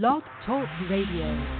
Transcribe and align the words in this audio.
Blog 0.00 0.22
Talk 0.46 0.66
Radio. 0.88 1.59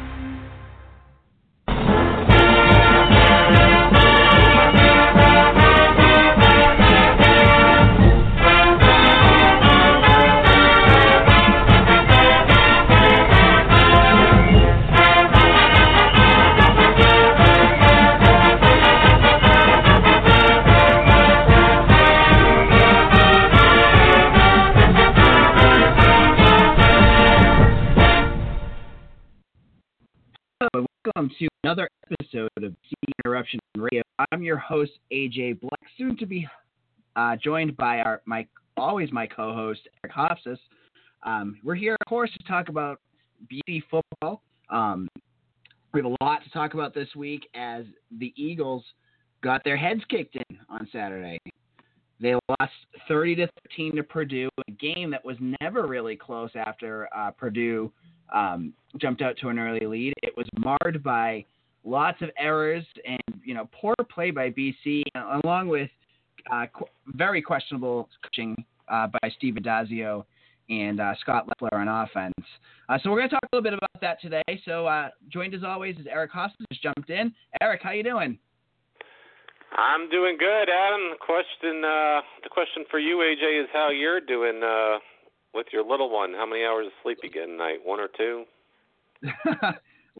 I'm 34.40 34.44
your 34.44 34.56
host 34.56 34.92
AJ 35.12 35.60
Black, 35.60 35.82
soon 35.98 36.16
to 36.16 36.24
be 36.24 36.48
uh, 37.14 37.36
joined 37.44 37.76
by 37.76 37.98
our 37.98 38.22
my 38.24 38.46
always 38.78 39.12
my 39.12 39.26
co-host 39.26 39.80
Eric 40.02 40.16
Hofsis. 40.16 40.56
Um, 41.24 41.58
we're 41.62 41.74
here, 41.74 41.94
of 42.00 42.08
course, 42.08 42.30
to 42.32 42.48
talk 42.48 42.70
about 42.70 43.00
BC 43.52 43.82
football. 43.90 44.40
Um, 44.70 45.10
we 45.92 46.00
have 46.00 46.10
a 46.10 46.24
lot 46.24 46.42
to 46.42 46.50
talk 46.52 46.72
about 46.72 46.94
this 46.94 47.08
week 47.14 47.50
as 47.54 47.84
the 48.18 48.32
Eagles 48.34 48.82
got 49.42 49.62
their 49.62 49.76
heads 49.76 50.00
kicked 50.08 50.36
in 50.36 50.58
on 50.70 50.88
Saturday. 50.90 51.38
They 52.18 52.32
lost 52.48 52.72
30 53.08 53.36
to 53.36 53.48
13 53.68 53.96
to 53.96 54.02
Purdue, 54.02 54.48
a 54.66 54.70
game 54.70 55.10
that 55.10 55.22
was 55.22 55.36
never 55.60 55.86
really 55.86 56.16
close 56.16 56.50
after 56.54 57.10
uh, 57.14 57.30
Purdue 57.32 57.92
um, 58.34 58.72
jumped 58.96 59.20
out 59.20 59.36
to 59.42 59.50
an 59.50 59.58
early 59.58 59.86
lead. 59.86 60.14
It 60.22 60.32
was 60.34 60.46
marred 60.58 61.02
by 61.02 61.44
lots 61.84 62.20
of 62.22 62.30
errors 62.38 62.84
and 63.04 63.40
you 63.44 63.54
know 63.54 63.68
poor 63.72 63.94
play 64.10 64.30
by 64.30 64.50
BC, 64.50 65.02
along 65.44 65.68
with 65.68 65.90
uh, 66.50 66.66
qu- 66.72 66.86
very 67.06 67.42
questionable 67.42 68.08
coaching 68.22 68.56
uh, 68.88 69.06
by 69.06 69.30
Steve 69.36 69.54
Addazio 69.54 70.24
and 70.68 71.00
uh, 71.00 71.14
Scott 71.20 71.48
Loeffler 71.48 71.78
on 71.78 71.88
offense. 71.88 72.34
Uh, 72.88 72.98
so 73.02 73.10
we're 73.10 73.18
going 73.18 73.28
to 73.28 73.34
talk 73.34 73.42
a 73.52 73.56
little 73.56 73.62
bit 73.64 73.74
about 73.74 74.00
that 74.00 74.20
today. 74.20 74.42
So 74.64 74.86
uh, 74.86 75.08
joined 75.28 75.54
as 75.54 75.64
always 75.64 75.96
is 75.96 76.06
Eric 76.08 76.32
Hostas 76.32 76.64
just 76.70 76.82
jumped 76.82 77.10
in. 77.10 77.32
Eric, 77.60 77.80
how 77.82 77.90
you 77.90 78.04
doing? 78.04 78.38
I'm 79.76 80.10
doing 80.10 80.36
good, 80.38 80.68
Adam. 80.68 81.10
The 81.10 81.18
question, 81.20 81.84
uh, 81.84 82.20
the 82.42 82.50
question 82.50 82.84
for 82.90 82.98
you, 82.98 83.18
AJ, 83.18 83.62
is 83.62 83.68
how 83.72 83.90
you're 83.90 84.20
doing 84.20 84.62
uh, 84.64 84.98
with 85.54 85.66
your 85.72 85.84
little 85.84 86.10
one. 86.10 86.32
How 86.32 86.46
many 86.46 86.64
hours 86.64 86.86
of 86.86 86.92
sleep 87.02 87.18
you 87.22 87.30
get 87.30 87.48
a 87.48 87.52
night? 87.52 87.78
One 87.84 88.00
or 88.00 88.08
two? 88.16 88.44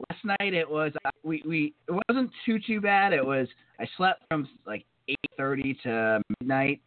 Last 0.09 0.39
night 0.39 0.53
it 0.53 0.69
was 0.69 0.91
uh, 1.05 1.11
we 1.23 1.43
we 1.47 1.73
it 1.87 2.01
wasn't 2.07 2.31
too 2.45 2.59
too 2.65 2.81
bad. 2.81 3.13
It 3.13 3.25
was 3.25 3.47
I 3.79 3.87
slept 3.97 4.23
from 4.29 4.47
like 4.65 4.85
eight 5.07 5.19
thirty 5.37 5.77
to 5.83 6.21
midnight, 6.39 6.81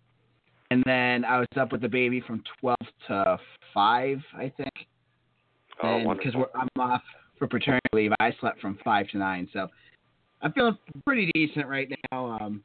and 0.71 0.83
then 0.87 1.25
I 1.25 1.39
was 1.39 1.49
up 1.57 1.73
with 1.73 1.81
the 1.81 1.89
baby 1.89 2.21
from 2.21 2.43
twelve 2.61 2.77
to 3.09 3.39
five, 3.73 4.19
I 4.37 4.53
think. 4.57 4.73
Oh, 5.83 6.15
because 6.15 6.35
I'm 6.55 6.69
off 6.79 7.03
for 7.39 7.49
paternity 7.49 7.87
leave, 7.93 8.13
I 8.21 8.33
slept 8.41 8.61
from 8.61 8.79
five 8.85 9.09
to 9.09 9.19
nine. 9.19 9.49
So 9.53 9.69
I'm 10.43 10.53
feeling 10.53 10.79
pretty 11.05 11.31
decent 11.35 11.67
right 11.67 11.91
now. 12.11 12.39
Um, 12.41 12.63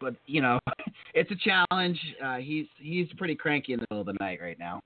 but 0.00 0.14
you 0.26 0.40
know, 0.40 0.58
it's 1.14 1.30
a 1.30 1.36
challenge. 1.36 1.98
Uh, 2.22 2.36
he's 2.36 2.66
he's 2.78 3.08
pretty 3.16 3.34
cranky 3.34 3.72
in 3.72 3.80
the 3.80 3.86
middle 3.90 4.00
of 4.00 4.06
the 4.06 4.16
night 4.20 4.40
right 4.40 4.58
now. 4.58 4.80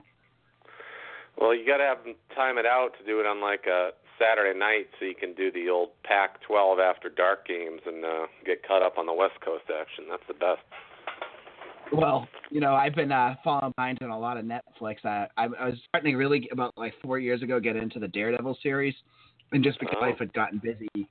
Well, 1.37 1.53
you 1.53 1.65
got 1.67 1.77
to 1.77 1.83
have 1.83 1.97
time 2.33 2.57
it 2.57 2.65
out 2.65 2.91
to 2.97 3.05
do 3.05 3.19
it 3.19 3.25
on 3.25 3.41
like 3.41 3.65
a 3.67 3.89
Saturday 4.19 4.57
night, 4.57 4.87
so 4.99 5.05
you 5.05 5.15
can 5.15 5.33
do 5.33 5.51
the 5.51 5.69
old 5.69 5.89
Pac-12 6.03 6.79
after 6.79 7.09
dark 7.09 7.47
games 7.47 7.81
and 7.85 8.03
uh, 8.03 8.25
get 8.45 8.65
caught 8.67 8.81
up 8.81 8.97
on 8.97 9.05
the 9.05 9.13
West 9.13 9.35
Coast 9.43 9.65
action. 9.69 10.05
That's 10.09 10.23
the 10.27 10.33
best. 10.33 10.61
Well, 11.91 12.27
you 12.49 12.59
know, 12.59 12.73
I've 12.73 12.95
been 12.95 13.11
uh, 13.11 13.35
falling 13.43 13.73
behind 13.75 13.99
on 14.01 14.09
a 14.09 14.19
lot 14.19 14.37
of 14.37 14.45
Netflix. 14.45 15.05
I, 15.05 15.27
I, 15.37 15.45
I 15.45 15.65
was 15.67 15.75
starting 15.87 16.13
to 16.13 16.17
really 16.17 16.49
about 16.51 16.73
like 16.77 16.93
four 17.03 17.19
years 17.19 17.41
ago 17.41 17.59
get 17.59 17.75
into 17.75 17.99
the 17.99 18.07
Daredevil 18.07 18.57
series, 18.63 18.95
and 19.51 19.63
just 19.63 19.79
because 19.79 19.95
Oh. 19.99 20.05
life 20.05 20.17
had 20.19 20.33
gotten 20.33 20.59
busy, 20.63 21.07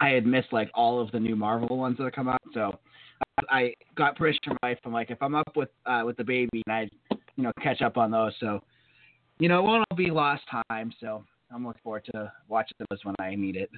I 0.00 0.08
had 0.10 0.26
missed 0.26 0.52
like 0.52 0.70
all 0.74 1.00
of 1.00 1.10
the 1.12 1.20
new 1.20 1.36
Marvel 1.36 1.76
ones 1.76 1.98
that 1.98 2.04
have 2.04 2.12
come 2.12 2.28
out. 2.28 2.40
So 2.54 2.78
I 3.50 3.74
got 3.96 4.16
permission 4.16 4.40
from 4.44 4.56
my 4.62 4.70
wife. 4.70 4.78
I'm 4.84 4.92
like, 4.92 5.10
if 5.10 5.22
I'm 5.22 5.34
up 5.34 5.56
with 5.56 5.68
uh, 5.86 6.02
with 6.06 6.16
the 6.16 6.24
baby, 6.24 6.62
and 6.66 6.74
I, 6.74 6.88
you 7.36 7.42
know, 7.44 7.52
catch 7.62 7.82
up 7.82 7.96
on 7.96 8.10
those. 8.10 8.32
So, 8.40 8.60
you 9.38 9.48
know, 9.48 9.58
it 9.58 9.62
won't 9.62 9.84
all 9.90 9.96
be 9.96 10.10
lost 10.10 10.42
time. 10.70 10.92
So 11.00 11.24
I'm 11.52 11.66
looking 11.66 11.80
forward 11.82 12.04
to 12.14 12.32
watching 12.48 12.76
those 12.90 13.04
when 13.04 13.14
I 13.18 13.34
need 13.34 13.56
it. 13.56 13.70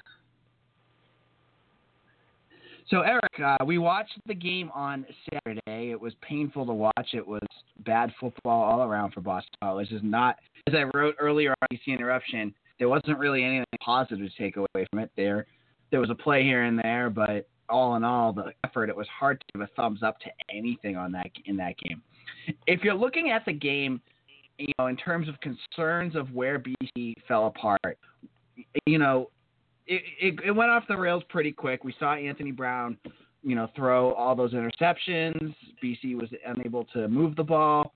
So 2.91 3.03
Eric, 3.03 3.41
uh, 3.44 3.64
we 3.64 3.78
watched 3.78 4.19
the 4.26 4.34
game 4.34 4.70
on 4.75 5.06
Saturday. 5.32 5.92
It 5.92 6.00
was 6.00 6.12
painful 6.22 6.66
to 6.66 6.72
watch. 6.72 7.10
It 7.12 7.26
was 7.26 7.42
bad 7.84 8.12
football 8.19 8.64
all 8.64 8.82
around 8.82 9.12
for 9.12 9.20
Boston 9.20 9.53
College. 9.62 9.92
Is 9.92 10.00
not, 10.03 10.36
as 10.66 10.75
I 10.75 10.84
wrote 10.97 11.14
earlier 11.20 11.54
on 11.62 11.69
BC 11.72 11.94
Interruption, 11.94 12.53
there 12.81 12.88
wasn't 12.88 13.19
really 13.19 13.44
anything 13.44 13.64
positive 13.81 14.28
to 14.28 14.37
take 14.37 14.56
away 14.56 14.87
from 14.91 14.98
it. 14.98 15.10
There, 15.16 15.47
there 15.92 16.00
was 16.00 16.10
a 16.10 16.16
play 16.16 16.42
here 16.42 16.64
and 16.64 16.81
there, 16.82 17.10
but 17.10 17.48
all 17.69 17.94
in 17.94 18.02
all, 18.02 18.32
the 18.32 18.52
effort. 18.64 18.88
It 18.88 18.97
was 18.97 19.06
hard 19.08 19.41
to 19.41 19.47
give 19.54 19.62
a 19.62 19.70
thumbs 19.81 20.02
up 20.02 20.19
to 20.20 20.31
anything 20.52 20.97
on 20.97 21.12
that 21.12 21.26
in 21.47 21.56
that 21.58 21.76
game. 21.78 22.02
If 22.66 22.82
you're 22.82 22.94
looking 22.94 23.31
at 23.31 23.44
the 23.44 23.52
game, 23.52 24.00
you 24.60 24.72
know, 24.78 24.87
in 24.87 24.97
terms 24.97 25.28
of 25.28 25.34
concerns 25.41 26.15
of 26.15 26.32
where 26.32 26.59
BC 26.59 27.15
fell 27.26 27.47
apart, 27.47 27.98
you 28.87 28.98
know, 28.98 29.31
it, 29.87 30.03
it, 30.21 30.34
it 30.47 30.50
went 30.53 30.71
off 30.71 30.84
the 30.88 30.97
rails 30.97 31.22
pretty 31.28 31.53
quick. 31.53 31.82
We 31.84 31.94
saw 31.98 32.15
Anthony 32.15 32.53
Brown, 32.53 32.97
you 33.43 33.54
know, 33.54 33.69
throw 33.75 34.12
all 34.12 34.37
those 34.37 34.53
interceptions. 34.53 35.54
BC 35.82 36.15
was 36.15 36.28
unable 36.47 36.84
to 36.87 37.09
move 37.09 37.37
the 37.37 37.44
ball. 37.44 37.93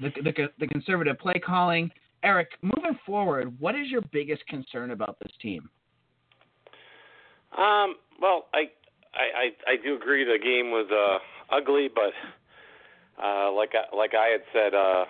The, 0.00 0.10
the, 0.22 0.48
the 0.60 0.66
conservative 0.66 1.18
play 1.18 1.40
calling. 1.44 1.90
Eric, 2.22 2.50
moving 2.62 2.98
forward, 3.04 3.54
what 3.60 3.74
is 3.74 3.88
your 3.88 4.02
biggest 4.12 4.46
concern 4.46 4.90
about 4.90 5.16
this 5.22 5.32
team? 5.40 5.68
Um, 7.56 7.96
well, 8.20 8.46
I, 8.52 8.64
I, 9.14 9.72
I, 9.72 9.76
do 9.82 9.96
agree 9.96 10.24
the 10.24 10.38
game 10.42 10.70
was 10.70 10.88
uh, 10.90 11.54
ugly, 11.54 11.88
but 11.94 12.12
uh, 13.22 13.50
like 13.52 13.72
I, 13.74 13.96
like 13.96 14.12
I 14.14 14.26
had 14.26 14.42
said 14.52 14.74
uh, 14.74 15.04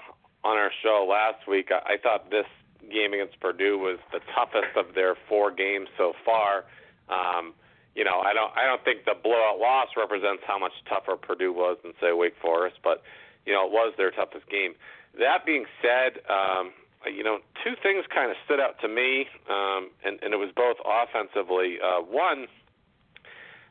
on 0.47 0.57
our 0.57 0.71
show 0.83 1.07
last 1.11 1.49
week, 1.49 1.71
I, 1.75 1.95
I 1.95 1.97
thought 1.99 2.31
this 2.31 2.47
game 2.87 3.12
against 3.12 3.41
Purdue 3.41 3.79
was 3.79 3.99
the 4.12 4.21
toughest 4.31 4.79
of 4.79 4.95
their 4.95 5.17
four 5.29 5.51
games 5.51 5.89
so 5.99 6.12
far. 6.25 6.65
Um, 7.11 7.55
you 7.97 8.05
know, 8.05 8.21
I 8.23 8.33
don't 8.33 8.53
I 8.55 8.67
don't 8.67 8.85
think 8.85 9.05
the 9.05 9.17
blowout 9.19 9.59
loss 9.59 9.89
represents 9.97 10.43
how 10.47 10.59
much 10.59 10.73
tougher 10.89 11.17
Purdue 11.17 11.53
was 11.53 11.79
than 11.83 11.93
say 12.01 12.12
Wake 12.12 12.37
Forest, 12.41 12.77
but 12.85 13.03
you 13.47 13.53
know, 13.53 13.67
it 13.67 13.73
was 13.73 13.95
their 13.97 14.11
toughest 14.11 14.49
game. 14.51 14.75
That 15.19 15.47
being 15.47 15.65
said, 15.81 16.21
um, 16.29 16.73
you 17.09 17.25
know, 17.25 17.39
two 17.65 17.75
things 17.83 18.05
kind 18.12 18.31
of 18.31 18.37
stood 18.45 18.61
out 18.61 18.79
to 18.83 18.89
me, 18.89 19.27
um, 19.49 19.91
and, 20.05 20.21
and 20.23 20.35
it 20.35 20.37
was 20.37 20.51
both 20.55 20.77
offensively. 20.85 21.79
Uh, 21.81 22.03
one, 22.03 22.47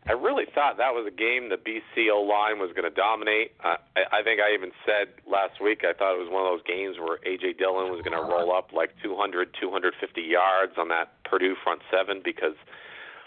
I 0.07 0.13
really 0.13 0.45
thought 0.53 0.77
that 0.77 0.93
was 0.93 1.09
a 1.09 1.15
game 1.15 1.49
the 1.49 1.57
BCO 1.57 2.21
line 2.21 2.61
was 2.61 2.69
going 2.77 2.85
to 2.85 2.93
dominate. 2.93 3.57
Uh, 3.63 3.81
I, 3.97 4.21
I 4.21 4.23
think 4.23 4.39
I 4.39 4.53
even 4.53 4.69
said 4.85 5.09
last 5.25 5.57
week 5.57 5.81
I 5.81 5.97
thought 5.97 6.13
it 6.13 6.21
was 6.21 6.29
one 6.29 6.45
of 6.45 6.53
those 6.53 6.61
games 6.61 7.01
where 7.01 7.17
AJ 7.25 7.57
Dillon 7.57 7.89
was 7.89 8.05
going 8.05 8.13
to 8.13 8.21
roll 8.21 8.53
up 8.53 8.69
like 8.69 8.93
200, 9.01 9.57
250 9.59 10.21
yards 10.21 10.77
on 10.77 10.89
that 10.89 11.17
Purdue 11.25 11.55
front 11.63 11.81
seven 11.89 12.21
because 12.23 12.53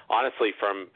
honestly, 0.09 0.55
from 0.55 0.87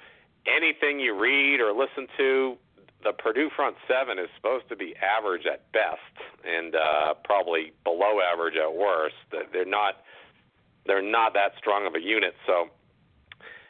anything 0.47 1.00
you 1.00 1.19
read 1.19 1.59
or 1.59 1.75
listen 1.75 2.06
to, 2.16 2.56
the 3.03 3.12
Purdue 3.12 3.50
front 3.50 3.75
seven 3.91 4.19
is 4.19 4.31
supposed 4.37 4.69
to 4.69 4.76
be 4.76 4.94
average 5.03 5.47
at 5.50 5.66
best 5.72 6.14
and 6.47 6.75
uh, 6.76 7.14
probably 7.25 7.72
below 7.82 8.22
average 8.22 8.54
at 8.54 8.70
worst. 8.70 9.19
They're 9.31 9.66
not 9.66 10.06
they're 10.87 11.02
not 11.02 11.35
that 11.35 11.58
strong 11.58 11.87
of 11.87 11.94
a 11.94 12.00
unit, 12.00 12.35
so 12.46 12.70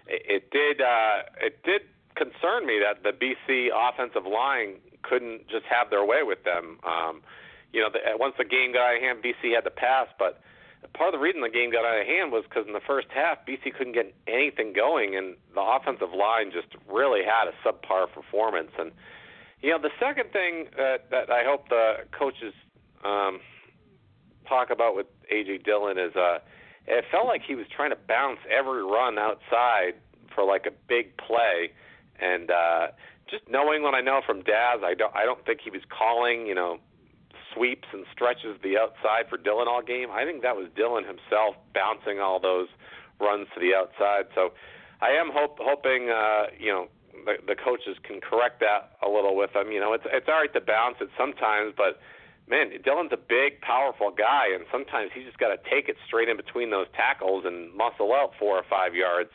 it, 0.06 0.22
it 0.28 0.50
did 0.50 0.84
uh, 0.84 1.24
it 1.40 1.62
did 1.64 1.82
concern 2.16 2.66
me 2.66 2.80
that 2.80 3.02
the 3.02 3.12
BC 3.12 3.68
offensive 3.74 4.26
line 4.26 4.76
couldn't 5.02 5.48
just 5.48 5.64
have 5.66 5.90
their 5.90 6.04
way 6.04 6.22
with 6.22 6.44
them. 6.44 6.78
Um, 6.84 7.22
you 7.72 7.80
know, 7.80 7.88
the, 7.90 7.98
once 8.16 8.34
the 8.38 8.44
game 8.44 8.72
got 8.72 8.90
out 8.90 8.96
of 8.96 9.02
hand, 9.02 9.18
BC 9.24 9.54
had 9.54 9.64
to 9.64 9.70
pass, 9.70 10.08
but 10.18 10.42
part 10.94 11.14
of 11.14 11.18
the 11.18 11.22
reason 11.22 11.40
the 11.40 11.48
game 11.48 11.70
got 11.70 11.84
out 11.84 12.00
of 12.00 12.06
hand 12.06 12.32
was 12.32 12.44
because 12.44 12.66
in 12.66 12.72
the 12.72 12.84
first 12.86 13.08
half, 13.14 13.38
BC 13.46 13.74
couldn't 13.74 13.94
get 13.94 14.14
anything 14.26 14.72
going, 14.72 15.16
and 15.16 15.36
the 15.54 15.60
offensive 15.60 16.12
line 16.12 16.52
just 16.52 16.68
really 16.88 17.22
had 17.24 17.48
a 17.48 17.54
subpar 17.64 18.12
performance. 18.12 18.70
And 18.78 18.92
you 19.62 19.70
know, 19.70 19.78
the 19.78 19.94
second 20.00 20.32
thing 20.32 20.68
that, 20.76 21.10
that 21.10 21.30
I 21.30 21.44
hope 21.44 21.68
the 21.68 22.04
coaches 22.10 22.52
um, 23.04 23.40
talk 24.48 24.70
about 24.70 24.96
with 24.96 25.06
AJ 25.32 25.64
Dillon 25.64 25.98
is 25.98 26.14
uh, 26.16 26.38
it 26.86 27.04
felt 27.10 27.26
like 27.26 27.42
he 27.46 27.54
was 27.54 27.66
trying 27.74 27.90
to 27.90 27.96
bounce 28.08 28.40
every 28.50 28.82
run 28.82 29.18
outside 29.18 29.94
for 30.34 30.44
like 30.44 30.66
a 30.66 30.72
big 30.88 31.16
play, 31.16 31.72
and 32.20 32.50
uh, 32.50 32.88
just 33.30 33.44
knowing 33.48 33.82
what 33.82 33.94
I 33.94 34.00
know 34.00 34.20
from 34.26 34.42
Daz, 34.42 34.80
I 34.84 34.94
don't 34.94 35.14
I 35.14 35.24
don't 35.24 35.44
think 35.44 35.60
he 35.62 35.70
was 35.70 35.82
calling 35.88 36.46
you 36.46 36.54
know 36.54 36.78
sweeps 37.54 37.88
and 37.92 38.04
stretches 38.12 38.56
the 38.62 38.78
outside 38.78 39.28
for 39.28 39.36
Dillon 39.36 39.68
all 39.68 39.82
game. 39.82 40.10
I 40.10 40.24
think 40.24 40.42
that 40.42 40.56
was 40.56 40.68
Dillon 40.74 41.04
himself 41.04 41.56
bouncing 41.74 42.20
all 42.20 42.40
those 42.40 42.68
runs 43.20 43.46
to 43.54 43.60
the 43.60 43.74
outside. 43.74 44.26
So 44.34 44.52
I 45.00 45.10
am 45.10 45.30
hope, 45.32 45.58
hoping, 45.60 46.10
uh, 46.10 46.46
you 46.58 46.72
know, 46.72 46.88
the, 47.24 47.34
the 47.46 47.56
coaches 47.56 47.96
can 48.02 48.20
correct 48.20 48.60
that 48.60 48.96
a 49.02 49.08
little 49.08 49.36
with 49.36 49.54
him. 49.54 49.70
You 49.70 49.80
know, 49.80 49.92
it's 49.92 50.04
it's 50.06 50.26
all 50.28 50.40
right 50.40 50.52
to 50.54 50.60
bounce 50.60 50.96
it 51.00 51.10
sometimes, 51.16 51.74
but 51.76 52.00
man, 52.48 52.70
Dillon's 52.82 53.12
a 53.12 53.20
big, 53.20 53.60
powerful 53.60 54.10
guy, 54.10 54.50
and 54.54 54.64
sometimes 54.72 55.10
he's 55.14 55.24
just 55.24 55.38
got 55.38 55.54
to 55.54 55.58
take 55.68 55.88
it 55.88 55.96
straight 56.06 56.28
in 56.28 56.36
between 56.36 56.70
those 56.70 56.86
tackles 56.96 57.44
and 57.44 57.72
muscle 57.74 58.12
out 58.12 58.32
four 58.38 58.56
or 58.56 58.64
five 58.68 58.94
yards. 58.94 59.30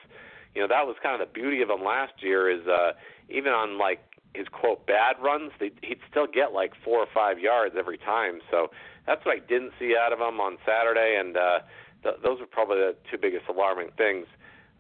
You 0.57 0.65
know, 0.65 0.74
that 0.74 0.89
was 0.89 0.95
kind 1.04 1.21
of 1.21 1.21
the 1.21 1.31
beauty 1.31 1.62
of 1.62 1.69
him 1.69 1.86
last 1.86 2.18
year. 2.18 2.50
Is 2.50 2.65
uh, 2.65 2.98
even 3.30 3.54
on 3.54 3.77
like 3.77 4.01
his 4.33 4.48
quote 4.50 4.88
bad 4.88 5.21
runs, 5.21 5.51
they, 5.59 5.69
he'd 5.83 6.01
still 6.09 6.25
get 6.25 6.51
like 6.51 6.74
four 6.83 6.98
or 6.98 7.06
five 7.13 7.38
yards 7.38 7.75
every 7.77 8.00
time. 8.00 8.42
So 8.50 8.74
that's 9.06 9.24
what 9.24 9.38
I 9.38 9.39
didn't 9.45 9.77
see 9.77 9.94
out 9.94 10.13
of 10.13 10.18
him 10.18 10.42
on 10.42 10.57
Saturday, 10.65 11.13
and 11.21 11.38
uh, 11.38 11.59
th- 12.01 12.25
those 12.25 12.39
were 12.39 12.50
probably 12.50 12.77
the 12.77 12.95
two 13.06 13.21
biggest 13.21 13.45
alarming 13.48 13.89
things. 14.01 14.25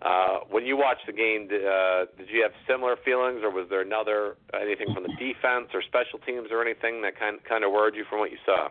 Uh, 0.01 0.41
when 0.49 0.65
you 0.65 0.77
watched 0.77 1.05
the 1.05 1.13
game, 1.13 1.47
did, 1.47 1.61
uh, 1.61 2.09
did 2.17 2.25
you 2.29 2.41
have 2.41 2.57
similar 2.65 2.97
feelings, 3.05 3.41
or 3.45 3.53
was 3.53 3.69
there 3.69 3.81
another 3.81 4.33
anything 4.59 4.89
from 4.95 5.03
the 5.05 5.13
defense 5.21 5.69
or 5.77 5.85
special 5.85 6.17
teams 6.25 6.49
or 6.49 6.65
anything 6.65 7.05
that 7.05 7.13
kind 7.21 7.37
kind 7.47 7.63
of 7.63 7.71
worried 7.71 7.93
you 7.93 8.05
from 8.09 8.17
what 8.17 8.33
you 8.33 8.41
saw? 8.45 8.69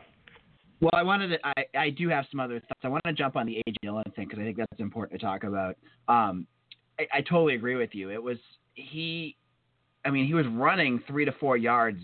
Well, 0.81 0.91
I 0.93 1.03
wanted 1.03 1.29
to. 1.29 1.39
I, 1.47 1.65
I 1.79 1.91
do 1.91 2.09
have 2.09 2.27
some 2.31 2.41
other 2.41 2.59
thoughts. 2.59 2.83
I 2.83 2.89
want 2.89 3.03
to 3.07 3.13
jump 3.13 3.37
on 3.37 3.47
the 3.47 3.63
AJ 3.67 3.75
Dillon 3.83 4.05
thing 4.17 4.27
because 4.27 4.41
I 4.41 4.45
think 4.45 4.57
that's 4.57 4.81
important 4.81 5.21
to 5.21 5.25
talk 5.25 5.45
about. 5.45 5.77
Um, 6.09 6.47
I, 6.99 7.07
I 7.19 7.21
totally 7.21 7.55
agree 7.55 7.77
with 7.77 7.95
you. 7.95 8.11
It 8.11 8.23
was 8.23 8.39
he. 8.75 9.37
I 10.05 10.11
mean, 10.11 10.27
he 10.27 10.35
was 10.35 10.47
running 10.47 11.03
three 11.07 11.25
to 11.25 11.33
four 11.33 11.57
yards 11.57 12.01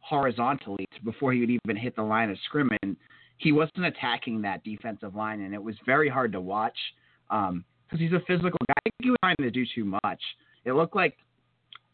horizontally 0.00 0.86
before 1.04 1.32
he 1.32 1.40
would 1.40 1.50
even 1.50 1.76
hit 1.76 1.96
the 1.96 2.02
line 2.02 2.30
of 2.30 2.36
scrimmage. 2.44 2.96
He 3.38 3.52
wasn't 3.52 3.86
attacking 3.86 4.42
that 4.42 4.62
defensive 4.62 5.14
line, 5.14 5.40
and 5.40 5.54
it 5.54 5.62
was 5.62 5.74
very 5.84 6.08
hard 6.08 6.32
to 6.32 6.40
watch. 6.40 6.76
Um, 7.30 7.64
because 7.86 8.00
he's 8.00 8.12
a 8.12 8.22
physical 8.26 8.58
guy. 8.66 8.74
I 8.78 8.82
think 8.82 8.94
he 9.00 9.10
was 9.10 9.18
trying 9.22 9.36
to 9.40 9.50
do 9.50 9.64
too 9.74 9.84
much. 9.84 10.20
It 10.64 10.72
looked 10.72 10.96
like, 10.96 11.16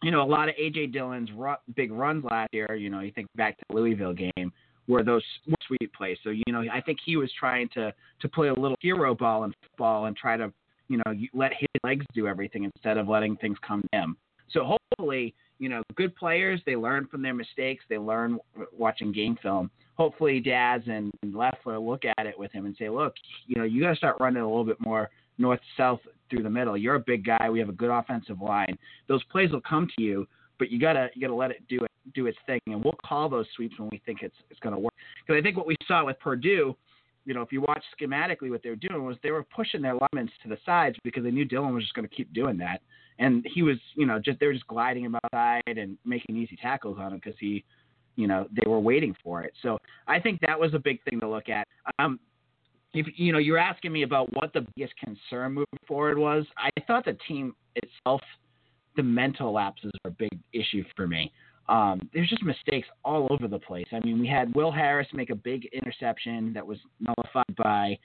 you 0.03 0.11
know, 0.11 0.23
a 0.23 0.25
lot 0.25 0.49
of 0.49 0.55
AJ 0.57 0.93
Dillon's 0.93 1.29
big 1.77 1.93
runs 1.93 2.25
last 2.25 2.49
year. 2.53 2.75
You 2.75 2.91
know, 2.91 3.01
you 3.01 3.13
think 3.13 3.29
back 3.37 3.59
to 3.59 3.65
the 3.69 3.77
Louisville 3.77 4.15
game 4.15 4.53
were 4.89 5.03
those 5.03 5.23
sweep 5.67 5.93
plays. 5.95 6.19
So 6.25 6.31
you 6.31 6.43
know, 6.49 6.65
I 6.73 6.81
think 6.81 6.99
he 7.05 7.17
was 7.17 7.31
trying 7.39 7.69
to 7.75 7.93
to 8.21 8.29
play 8.29 8.49
a 8.49 8.55
little 8.55 8.77
hero 8.81 9.15
ball 9.15 9.45
in 9.45 9.53
football 9.63 10.07
and 10.07 10.17
try 10.17 10.37
to 10.37 10.53
you 10.93 10.99
know 10.99 11.13
you 11.13 11.29
let 11.33 11.53
his 11.59 11.69
legs 11.83 12.05
do 12.15 12.29
everything 12.29 12.65
instead 12.65 12.99
of 12.99 13.09
letting 13.09 13.37
things 13.37 13.57
come 13.67 13.83
to 13.93 13.99
him. 13.99 14.17
So 14.51 14.65
hopefully, 14.65 15.35
you 15.59 15.71
know, 15.71 15.83
good 15.95 16.15
players 16.15 16.61
they 16.67 16.77
learn 16.77 17.07
from 17.07 17.23
their 17.23 17.33
mistakes. 17.33 17.85
They 17.89 17.97
learn 17.97 18.39
watching 18.77 19.13
game 19.13 19.39
film. 19.43 19.71
Hopefully, 19.95 20.41
Daz 20.41 20.83
and 20.87 21.11
Loeffler 21.25 21.79
look 21.79 22.03
at 22.05 22.27
it 22.27 22.39
with 22.39 22.53
him 22.53 22.67
and 22.67 22.77
say, 22.79 22.91
look, 22.91 23.15
you 23.47 23.57
know, 23.57 23.65
you 23.65 23.83
got 23.83 23.91
to 23.91 23.97
start 23.97 24.17
running 24.21 24.43
a 24.43 24.47
little 24.47 24.65
bit 24.65 24.81
more 24.81 25.11
north 25.39 25.61
south 25.77 26.01
through 26.29 26.43
the 26.43 26.51
middle. 26.51 26.77
You're 26.77 26.97
a 26.97 27.01
big 27.01 27.25
guy. 27.25 27.49
We 27.51 27.59
have 27.61 27.69
a 27.69 27.73
good 27.73 27.91
offensive 27.91 28.41
line. 28.41 28.77
Those 29.09 29.23
plays 29.25 29.51
will 29.51 29.63
come 29.63 29.89
to 29.97 30.03
you, 30.03 30.27
but 30.59 30.71
you 30.71 30.79
gotta 30.79 31.09
you 31.15 31.21
gotta 31.21 31.35
let 31.35 31.51
it 31.51 31.63
do 31.69 31.85
it 31.85 31.91
do 32.15 32.27
its 32.27 32.39
thing, 32.47 32.61
and 32.67 32.83
we'll 32.83 32.99
call 33.05 33.29
those 33.29 33.47
sweeps 33.55 33.79
when 33.79 33.89
we 33.91 34.03
think 34.05 34.23
it's 34.23 34.37
it's 34.51 34.61
gonna 34.61 34.79
work. 34.79 34.93
Because 35.27 35.39
I 35.39 35.43
think 35.43 35.57
what 35.57 35.67
we 35.67 35.77
saw 35.87 36.05
with 36.05 36.19
Purdue, 36.21 36.77
you 37.25 37.35
know, 37.35 37.43
if 37.43 37.53
you 37.53 37.61
watch 37.61 37.83
schematically, 38.01 38.51
what 38.51 38.63
they 38.63 38.71
were 38.71 38.77
doing 38.77 39.05
was 39.05 39.17
they 39.23 39.31
were 39.31 39.45
pushing 39.45 39.83
their 39.83 39.95
linemen 39.95 40.31
to 40.43 40.49
the 40.49 40.59
sides 40.65 40.97
because 41.05 41.23
they 41.23 41.31
knew 41.31 41.45
Dillon 41.45 41.75
was 41.75 41.85
just 41.85 41.95
going 41.95 42.09
to 42.09 42.15
keep 42.15 42.33
doing 42.33 42.57
that, 42.59 42.81
and 43.19 43.47
he 43.55 43.63
was, 43.63 43.77
you 43.95 44.07
know, 44.07 44.19
just 44.19 44.41
they 44.41 44.47
were 44.47 44.53
just 44.53 44.67
gliding 44.67 45.05
him 45.05 45.17
outside 45.25 45.63
and 45.79 45.97
making 46.05 46.37
easy 46.37 46.57
tackles 46.61 46.99
on 46.99 47.13
him 47.13 47.21
because 47.23 47.39
he, 47.39 47.65
you 48.17 48.27
know, 48.27 48.47
they 48.53 48.69
were 48.69 48.81
waiting 48.81 49.15
for 49.23 49.43
it. 49.43 49.53
So 49.63 49.79
I 50.07 50.19
think 50.21 50.41
that 50.47 50.59
was 50.59 50.75
a 50.75 50.79
big 50.79 51.03
thing 51.05 51.21
to 51.21 51.29
look 51.29 51.49
at. 51.49 51.67
Um, 51.99 52.19
if 52.95 53.07
you 53.17 53.33
know, 53.33 53.39
you're 53.39 53.59
asking 53.59 53.93
me 53.93 54.03
about 54.03 54.33
what 54.35 54.53
the 54.53 54.67
biggest 54.75 54.95
concern 54.99 55.53
moving 55.53 55.67
forward 55.87 56.19
was. 56.19 56.45
I 56.59 56.71
thought 56.87 57.05
the 57.05 57.17
team 57.27 57.55
itself, 57.77 58.21
the 58.97 59.03
mental 59.03 59.53
lapses 59.53 59.93
were 60.05 60.11
a 60.11 60.15
big 60.15 60.39
issue 60.53 60.85
for 60.97 61.07
me. 61.07 61.33
Um, 61.69 62.09
there's 62.13 62.29
just 62.29 62.43
mistakes 62.43 62.89
all 63.05 63.29
over 63.31 63.49
the 63.49 63.59
place. 63.59 63.87
I 63.93 64.01
mean, 64.01 64.21
we 64.21 64.29
had 64.29 64.55
Will 64.55 64.73
Harris 64.73 65.09
make 65.13 65.31
a 65.31 65.35
big 65.35 65.69
interception 65.73 66.53
that 66.55 66.67
was 66.67 66.79
nullified 67.01 67.57
by 67.57 67.99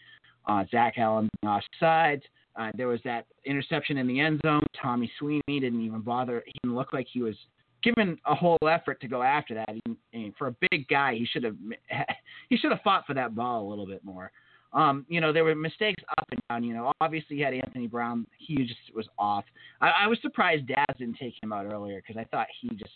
uh, 0.47 0.63
Zach 0.71 0.95
Allen 0.97 1.29
offside. 1.45 2.21
Uh, 2.55 2.71
there 2.75 2.87
was 2.87 2.99
that 3.03 3.25
interception 3.45 3.97
in 3.97 4.07
the 4.07 4.19
end 4.19 4.41
zone. 4.45 4.65
Tommy 4.79 5.11
Sweeney 5.19 5.41
didn't 5.47 5.81
even 5.81 6.01
bother. 6.01 6.43
He 6.45 6.53
didn't 6.63 6.75
look 6.75 6.93
like 6.93 7.07
he 7.11 7.21
was 7.21 7.35
given 7.83 8.17
a 8.25 8.33
whole 8.33 8.57
effort 8.67 8.99
to 9.01 9.07
go 9.07 9.21
after 9.21 9.53
that. 9.53 9.69
He, 10.11 10.33
for 10.37 10.47
a 10.47 10.55
big 10.71 10.87
guy, 10.87 11.15
he 11.15 11.25
should 11.25 11.43
have 11.43 11.55
he 12.49 12.57
should 12.57 12.71
have 12.71 12.81
fought 12.81 13.05
for 13.05 13.13
that 13.13 13.35
ball 13.35 13.67
a 13.67 13.69
little 13.69 13.85
bit 13.85 14.03
more. 14.03 14.31
Um, 14.73 15.05
you 15.07 15.21
know, 15.21 15.31
there 15.31 15.43
were 15.43 15.55
mistakes 15.55 16.03
up 16.17 16.27
and 16.31 16.41
down. 16.49 16.63
You 16.63 16.73
know, 16.73 16.91
obviously 16.99 17.37
you 17.37 17.45
had 17.45 17.53
Anthony 17.53 17.87
Brown. 17.87 18.25
He 18.37 18.57
just 18.57 18.79
was 18.95 19.07
off. 19.17 19.45
I, 19.81 19.91
I 20.03 20.07
was 20.07 20.19
surprised 20.21 20.67
Daz 20.67 20.85
didn't 20.97 21.17
take 21.17 21.33
him 21.41 21.53
out 21.53 21.65
earlier 21.65 22.01
because 22.05 22.19
I 22.19 22.25
thought 22.25 22.47
he 22.61 22.69
just, 22.69 22.91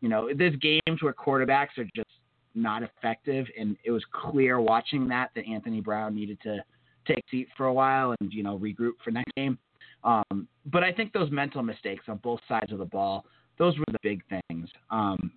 you 0.00 0.08
know, 0.08 0.30
there's 0.34 0.56
games 0.56 1.02
where 1.02 1.12
quarterbacks 1.12 1.78
are 1.78 1.86
just 1.94 2.08
not 2.54 2.82
effective, 2.82 3.46
and 3.58 3.76
it 3.84 3.90
was 3.90 4.04
clear 4.12 4.60
watching 4.60 5.08
that 5.08 5.30
that 5.34 5.46
Anthony 5.46 5.80
Brown 5.80 6.14
needed 6.14 6.38
to 6.42 6.58
take 7.06 7.22
seat 7.30 7.48
for 7.56 7.66
a 7.66 7.72
while 7.72 8.14
and 8.20 8.32
you 8.32 8.42
know 8.42 8.58
regroup 8.58 8.92
for 9.04 9.10
next 9.10 9.32
game. 9.36 9.58
Um, 10.02 10.48
but 10.66 10.82
I 10.82 10.92
think 10.92 11.12
those 11.12 11.30
mental 11.30 11.62
mistakes 11.62 12.04
on 12.08 12.18
both 12.18 12.40
sides 12.48 12.72
of 12.72 12.78
the 12.78 12.84
ball, 12.84 13.26
those 13.58 13.78
were 13.78 13.84
the 13.92 13.98
big 14.02 14.22
things. 14.28 14.68
Um, 14.90 15.32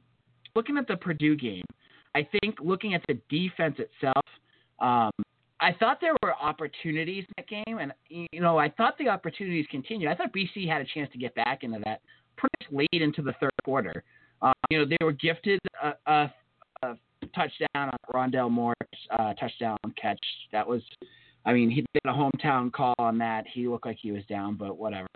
looking 0.56 0.78
at 0.78 0.88
the 0.88 0.96
Purdue 0.96 1.36
game, 1.36 1.66
I 2.16 2.28
think 2.40 2.56
looking 2.62 2.94
at 2.94 3.02
the 3.08 3.20
defense 3.30 3.78
itself, 3.80 4.26
um, 4.80 5.12
I 5.60 5.74
thought 5.80 6.00
there 6.02 6.16
were 6.24 6.34
opportunities 6.36 7.26
in 7.28 7.34
that 7.38 7.48
game, 7.48 7.78
and 7.80 7.94
you 8.10 8.42
know, 8.42 8.58
I 8.58 8.70
thought 8.70 8.98
the 8.98 9.10
opportunities 9.10 9.66
continued. 9.70 10.10
I 10.10 10.16
thought 10.16 10.34
BC 10.34 10.68
had 10.68 10.82
a 10.82 10.86
chance 10.94 11.12
to 11.12 11.18
get 11.18 11.36
back 11.36 11.64
into 11.64 11.80
that 11.86 12.02
pretty 12.38 12.66
late 12.72 13.02
into 13.02 13.22
the 13.22 13.34
third 13.40 13.52
quarter. 13.64 14.04
Um, 14.44 14.54
you 14.70 14.80
know, 14.80 14.86
they 14.86 15.04
were 15.04 15.14
gifted 15.14 15.60
a, 15.82 15.94
a, 16.06 16.34
a 16.84 16.98
touchdown 17.34 17.68
on 17.76 17.98
Rondale 18.14 18.52
Moore 18.52 18.76
uh, 19.12 19.34
touchdown 19.36 19.78
catch. 20.00 20.20
That 20.52 20.68
was, 20.68 20.82
I 21.46 21.54
mean, 21.54 21.70
he 21.70 21.86
did 21.94 22.02
a 22.06 22.14
hometown 22.14 22.72
call 22.72 22.94
on 23.00 23.18
that. 23.20 23.46
He 23.52 23.68
looked 23.68 23.86
like 23.86 23.98
he 24.02 24.12
was 24.12 24.24
down, 24.26 24.56
but 24.56 24.78
whatever. 24.78 25.08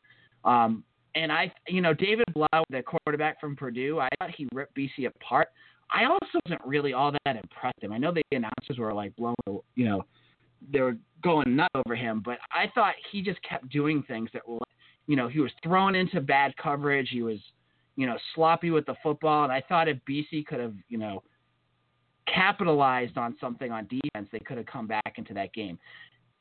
Um, 0.45 0.83
and 1.15 1.31
I, 1.31 1.51
you 1.67 1.81
know, 1.81 1.93
David 1.93 2.25
Blough, 2.33 2.63
the 2.69 2.81
quarterback 2.83 3.39
from 3.41 3.55
Purdue, 3.55 3.99
I 3.99 4.07
thought 4.19 4.31
he 4.35 4.47
ripped 4.53 4.75
BC 4.75 5.07
apart. 5.07 5.49
I 5.91 6.05
also 6.05 6.39
wasn't 6.45 6.61
really 6.65 6.93
all 6.93 7.11
that 7.11 7.35
impressed 7.35 7.81
him. 7.81 7.91
I 7.91 7.97
know 7.97 8.13
the 8.13 8.23
announcers 8.31 8.77
were 8.77 8.93
like 8.93 9.15
blowing, 9.15 9.35
you 9.75 9.85
know, 9.85 10.03
they 10.71 10.81
were 10.81 10.97
going 11.23 11.55
nuts 11.55 11.73
over 11.75 11.95
him, 11.95 12.21
but 12.23 12.37
I 12.51 12.71
thought 12.73 12.95
he 13.11 13.21
just 13.21 13.41
kept 13.41 13.69
doing 13.69 14.03
things 14.03 14.29
that 14.33 14.47
were, 14.47 14.59
you 15.07 15.15
know, 15.15 15.27
he 15.27 15.39
was 15.39 15.51
thrown 15.63 15.95
into 15.95 16.19
bad 16.19 16.55
coverage. 16.57 17.09
He 17.11 17.21
was, 17.21 17.39
you 17.97 18.05
know, 18.05 18.17
sloppy 18.35 18.71
with 18.71 18.85
the 18.85 18.95
football, 19.03 19.43
and 19.43 19.51
I 19.51 19.61
thought 19.67 19.89
if 19.89 19.97
BC 20.09 20.45
could 20.45 20.59
have, 20.59 20.73
you 20.87 20.97
know, 20.97 21.23
capitalized 22.33 23.17
on 23.17 23.35
something 23.41 23.71
on 23.71 23.87
defense, 23.87 24.29
they 24.31 24.39
could 24.39 24.57
have 24.57 24.67
come 24.67 24.87
back 24.87 25.13
into 25.17 25.33
that 25.33 25.51
game. 25.53 25.77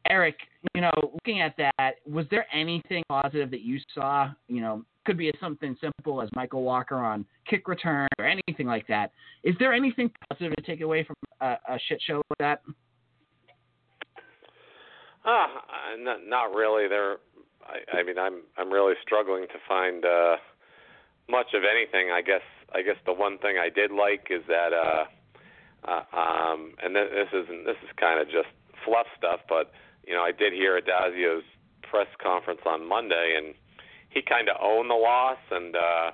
Eric, 0.09 0.37
you 0.75 0.83
know, 0.83 0.93
looking 1.15 1.41
at 1.41 1.57
that, 1.57 1.95
was 2.07 2.27
there 2.31 2.47
anything 2.53 3.03
positive 3.09 3.51
that 3.51 3.63
you 3.63 3.79
saw? 3.95 4.31
You 4.49 4.61
know, 4.61 4.85
could 5.05 5.17
be 5.17 5.33
something 5.41 5.77
simple 5.81 6.21
as 6.21 6.29
Michael 6.35 6.63
Walker 6.63 6.97
on 6.97 7.25
kick 7.49 7.67
return 7.69 8.09
or 8.19 8.27
anything 8.27 8.67
like 8.67 8.87
that. 8.89 9.13
Is 9.43 9.55
there 9.59 9.73
anything 9.73 10.11
positive 10.29 10.55
to 10.57 10.63
take 10.63 10.83
away 10.83 11.05
from 11.05 11.17
a, 11.41 11.57
a 11.69 11.79
shit 11.89 12.01
show 12.07 12.23
like 12.31 12.39
that? 12.39 12.63
Uh, 15.25 15.47
not, 15.99 16.19
not 16.27 16.55
really. 16.55 16.87
There, 16.87 17.17
I, 17.65 17.99
I 17.99 18.03
mean, 18.03 18.19
I'm 18.19 18.43
I'm 18.57 18.71
really 18.71 18.95
struggling 19.03 19.47
to 19.49 19.59
find 19.67 20.05
uh, 20.05 20.37
much 21.29 21.55
of 21.55 21.63
anything. 21.65 22.11
I 22.11 22.23
guess 22.23 22.45
I 22.75 22.83
guess 22.83 22.97
the 23.05 23.13
one 23.13 23.39
thing 23.39 23.57
I 23.59 23.69
did 23.69 23.91
like 23.91 24.29
is 24.31 24.43
that, 24.49 24.73
uh, 24.73 25.05
uh, 25.87 26.03
um, 26.17 26.75
and 26.83 26.95
this, 26.95 27.09
this 27.13 27.45
isn't 27.45 27.65
this 27.65 27.77
is 27.83 27.91
kind 27.97 28.21
of 28.21 28.27
just 28.27 28.51
fluff 28.85 29.07
stuff, 29.17 29.41
but 29.49 29.73
you 30.07 30.15
know, 30.15 30.23
I 30.23 30.33
did 30.33 30.53
hear 30.53 30.81
Addazio's 30.81 31.45
press 31.83 32.09
conference 32.23 32.61
on 32.67 32.89
Monday, 32.89 33.35
and 33.37 33.55
he 34.11 34.23
kind 34.23 34.49
of 34.49 34.57
owned 34.61 34.91
the 34.91 34.95
loss. 34.95 35.39
And 35.51 35.75
uh, 35.75 36.11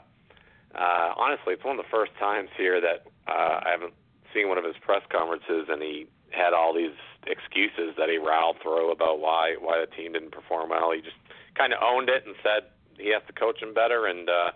uh, 0.74 1.14
honestly, 1.16 1.54
it's 1.54 1.64
one 1.64 1.78
of 1.78 1.84
the 1.84 1.90
first 1.90 2.12
times 2.18 2.48
here 2.56 2.80
that 2.80 3.06
uh, 3.28 3.60
I 3.64 3.70
haven't 3.70 3.94
seen 4.34 4.48
one 4.48 4.58
of 4.58 4.64
his 4.64 4.76
press 4.80 5.02
conferences, 5.10 5.68
and 5.68 5.82
he 5.82 6.06
had 6.30 6.52
all 6.52 6.74
these 6.74 6.96
excuses 7.26 7.94
that 7.98 8.08
he 8.08 8.18
rattled 8.18 8.56
through 8.62 8.90
about 8.90 9.20
why 9.20 9.56
why 9.60 9.80
the 9.80 9.86
team 9.94 10.12
didn't 10.12 10.32
perform 10.32 10.70
well. 10.70 10.92
He 10.92 11.00
just 11.00 11.20
kind 11.54 11.72
of 11.72 11.80
owned 11.82 12.08
it 12.08 12.24
and 12.26 12.34
said 12.42 12.72
he 12.98 13.12
has 13.12 13.22
to 13.26 13.32
coach 13.32 13.60
him 13.60 13.74
better 13.74 14.06
and 14.06 14.28
uh, 14.28 14.50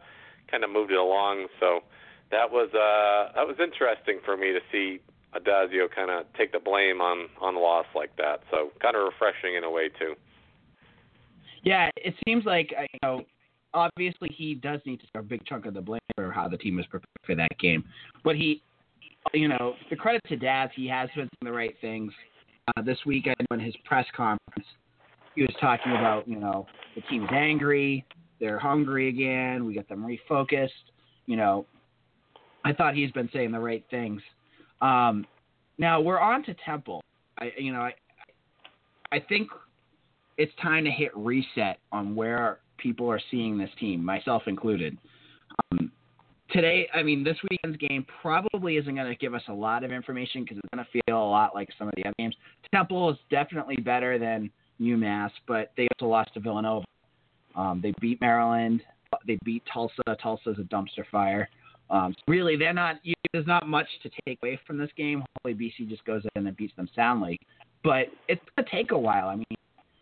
kind 0.51 0.65
of 0.65 0.71
moved 0.71 0.93
it 0.93 0.99
along. 0.99 1.47
So 1.61 1.81
that 2.31 2.51
was 2.51 2.69
uh, 2.75 3.33
that 3.35 3.47
was 3.47 3.57
interesting 3.63 4.21
for 4.25 4.37
me 4.37 4.53
to 4.53 4.61
see 4.73 5.01
Addazio 5.35 5.89
kind 5.95 6.11
of 6.11 6.27
take 6.37 6.53
the 6.53 6.61
blame 6.61 7.01
on 7.01 7.29
on 7.41 7.55
the 7.55 7.61
loss 7.61 7.87
like 7.95 8.15
that. 8.17 8.41
So 8.51 8.71
kind 8.81 8.97
of 8.97 9.03
refreshing 9.05 9.57
in 9.57 9.65
a 9.65 9.71
way 9.71 9.89
too. 9.89 10.15
Yeah, 11.63 11.91
it 11.97 12.15
seems 12.27 12.45
like 12.45 12.73
uh, 12.79 12.83
you 12.83 12.99
know 13.03 13.23
obviously 13.75 14.35
he 14.35 14.55
does 14.55 14.81
need 14.87 15.01
to 15.01 15.07
take 15.07 15.21
a 15.21 15.23
big 15.23 15.45
chunk 15.45 15.67
of 15.67 15.75
the 15.75 15.81
blame 15.81 16.01
for 16.15 16.33
how 16.33 16.49
the 16.49 16.57
team 16.57 16.77
was 16.77 16.87
prepared 16.87 17.07
for 17.25 17.35
that 17.35 17.51
game, 17.59 17.85
but 18.25 18.37
he 18.37 18.63
you 19.35 19.49
know, 19.49 19.75
the 19.91 19.97
credit 19.97 20.23
to 20.29 20.37
Daz, 20.37 20.71
he 20.75 20.87
has 20.89 21.09
been 21.15 21.29
doing 21.41 21.53
the 21.53 21.53
right 21.53 21.75
things. 21.81 22.13
Uh, 22.77 22.83
this 22.83 22.99
weekend, 23.07 23.37
in 23.51 23.61
his 23.61 23.75
press 23.85 24.07
conference, 24.17 24.67
he 25.35 25.43
was 25.43 25.55
talking 25.61 25.93
about, 25.93 26.27
you 26.27 26.37
know, 26.37 26.67
the 26.95 27.01
team's 27.03 27.29
angry, 27.33 28.05
they're 28.41 28.59
hungry 28.59 29.09
again, 29.09 29.65
we 29.65 29.75
get 29.75 29.89
them 29.89 30.07
refocused. 30.07 30.69
You 31.27 31.37
know, 31.37 31.67
I 32.65 32.73
thought 32.73 32.95
he's 32.95 33.11
been 33.13 33.29
saying 33.33 33.53
the 33.53 33.59
right 33.59 33.85
things. 33.91 34.21
Um, 34.81 35.27
now 35.79 36.01
we're 36.01 36.19
on 36.19 36.45
to 36.45 36.55
Temple. 36.65 37.03
I, 37.39 37.53
you 37.59 37.73
know, 37.73 37.81
I, 37.81 37.95
I 39.13 39.21
think 39.21 39.49
it's 40.39 40.53
time 40.61 40.85
to 40.85 40.91
hit 40.91 41.17
reset 41.17 41.79
on 41.93 42.15
where 42.15 42.59
people 42.79 43.11
are 43.11 43.21
seeing 43.31 43.57
this 43.59 43.71
team, 43.79 44.05
myself 44.05 44.43
included. 44.47 44.97
Um, 45.73 45.91
today, 46.51 46.89
I 46.95 47.03
mean, 47.03 47.25
this 47.25 47.37
weekend's 47.51 47.79
game 47.79 48.07
probably 48.21 48.77
isn't 48.77 48.95
going 48.95 49.09
to 49.09 49.17
give 49.17 49.35
us 49.35 49.43
a 49.49 49.53
lot 49.53 49.85
of 49.85 49.93
information 49.93 50.43
because 50.43 50.59
it's 50.59 50.69
going 50.75 50.85
to 50.85 51.03
feel 51.07 51.17
a 51.17 51.31
lot 51.31 51.55
like 51.55 51.69
some 51.79 51.89
of 51.89 51.95
the 51.97 52.05
other 52.05 52.15
games. 52.19 52.35
Temple 52.75 53.11
is 53.11 53.17
definitely 53.31 53.77
better 53.77 54.19
than 54.19 54.51
UMass, 54.81 55.31
but 55.47 55.73
they 55.77 55.89
also 55.95 56.11
lost 56.11 56.35
to 56.35 56.41
Villanova. 56.41 56.85
Um, 57.57 57.81
they 57.83 57.93
beat 58.01 58.21
Maryland. 58.21 58.83
They 59.27 59.39
beat 59.45 59.63
Tulsa. 59.73 60.03
Tulsa's 60.23 60.59
a 60.59 60.63
dumpster 60.63 61.05
fire. 61.11 61.49
Um, 61.91 62.15
really, 62.27 62.57
they're 62.57 62.75
not. 62.75 62.97
You, 63.03 63.15
there's 63.33 63.47
not 63.47 63.69
much 63.69 63.87
to 64.03 64.11
take 64.27 64.39
away 64.43 64.59
from 64.67 64.79
this 64.79 64.91
game. 64.97 65.25
Hopefully, 65.35 65.55
BC 65.55 65.89
just 65.89 66.05
goes 66.05 66.23
in 66.35 66.47
and 66.47 66.57
beats 66.57 66.75
them 66.77 66.89
soundly. 66.95 67.39
But 67.85 68.07
it's 68.29 68.43
gonna 68.57 68.69
take 68.71 68.91
a 68.91 68.99
while. 68.99 69.29
I 69.29 69.37
mean, 69.37 69.47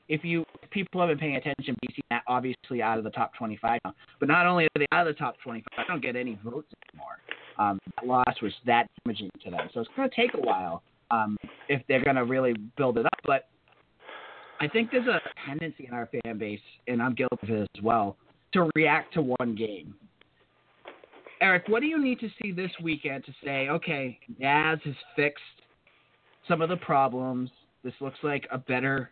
if 0.08 0.25
you 0.25 0.44
if 0.62 0.70
people 0.70 1.00
have 1.00 1.11
been 1.11 1.18
paying 1.18 1.37
attention, 1.37 1.76
BC 1.84 2.20
obviously 2.26 2.82
out 2.82 2.99
of 2.99 3.04
the 3.04 3.11
top 3.11 3.34
25 3.34 3.80
now. 3.84 3.94
But 4.20 4.28
not 4.28 4.46
only 4.46 4.64
are 4.64 4.78
they 4.78 4.87
out 4.92 5.06
of 5.06 5.14
the 5.14 5.18
top 5.18 5.37
25, 5.42 5.64
they 5.76 5.82
don't 5.87 6.02
get 6.02 6.16
any 6.16 6.38
votes 6.42 6.73
anymore. 6.92 7.18
Um, 7.58 7.78
that 7.96 8.06
loss 8.06 8.42
was 8.42 8.52
that 8.66 8.88
damaging 9.04 9.30
to 9.44 9.50
them. 9.50 9.68
So 9.73 9.80
it's 9.80 9.90
gonna 9.96 10.08
take 10.14 10.34
a 10.34 10.40
while 10.40 10.82
um, 11.11 11.37
if 11.68 11.82
they're 11.88 12.04
gonna 12.04 12.25
really 12.25 12.54
build 12.76 12.99
it 12.99 13.06
up. 13.06 13.18
But 13.25 13.49
I 14.61 14.68
think 14.68 14.90
there's 14.90 15.06
a 15.06 15.20
tendency 15.46 15.87
in 15.87 15.94
our 15.94 16.08
fan 16.08 16.38
base, 16.38 16.61
and 16.87 17.02
I'm 17.02 17.14
guilty 17.14 17.38
of 17.42 17.50
it 17.50 17.68
as 17.76 17.82
well, 17.82 18.16
to 18.52 18.70
react 18.75 19.14
to 19.14 19.23
one 19.23 19.54
game. 19.54 19.94
Eric, 21.40 21.64
what 21.66 21.80
do 21.80 21.87
you 21.87 22.02
need 22.02 22.20
to 22.20 22.28
see 22.40 22.52
this 22.52 22.70
weekend 22.82 23.25
to 23.26 23.32
say, 23.44 23.68
okay, 23.68 24.18
Daz 24.40 24.78
has 24.84 24.94
fixed 25.16 25.42
some 26.49 26.62
of 26.62 26.68
the 26.68 26.76
problems. 26.76 27.50
This 27.82 27.94
looks 28.00 28.18
like 28.23 28.46
a 28.50 28.58
better, 28.58 29.11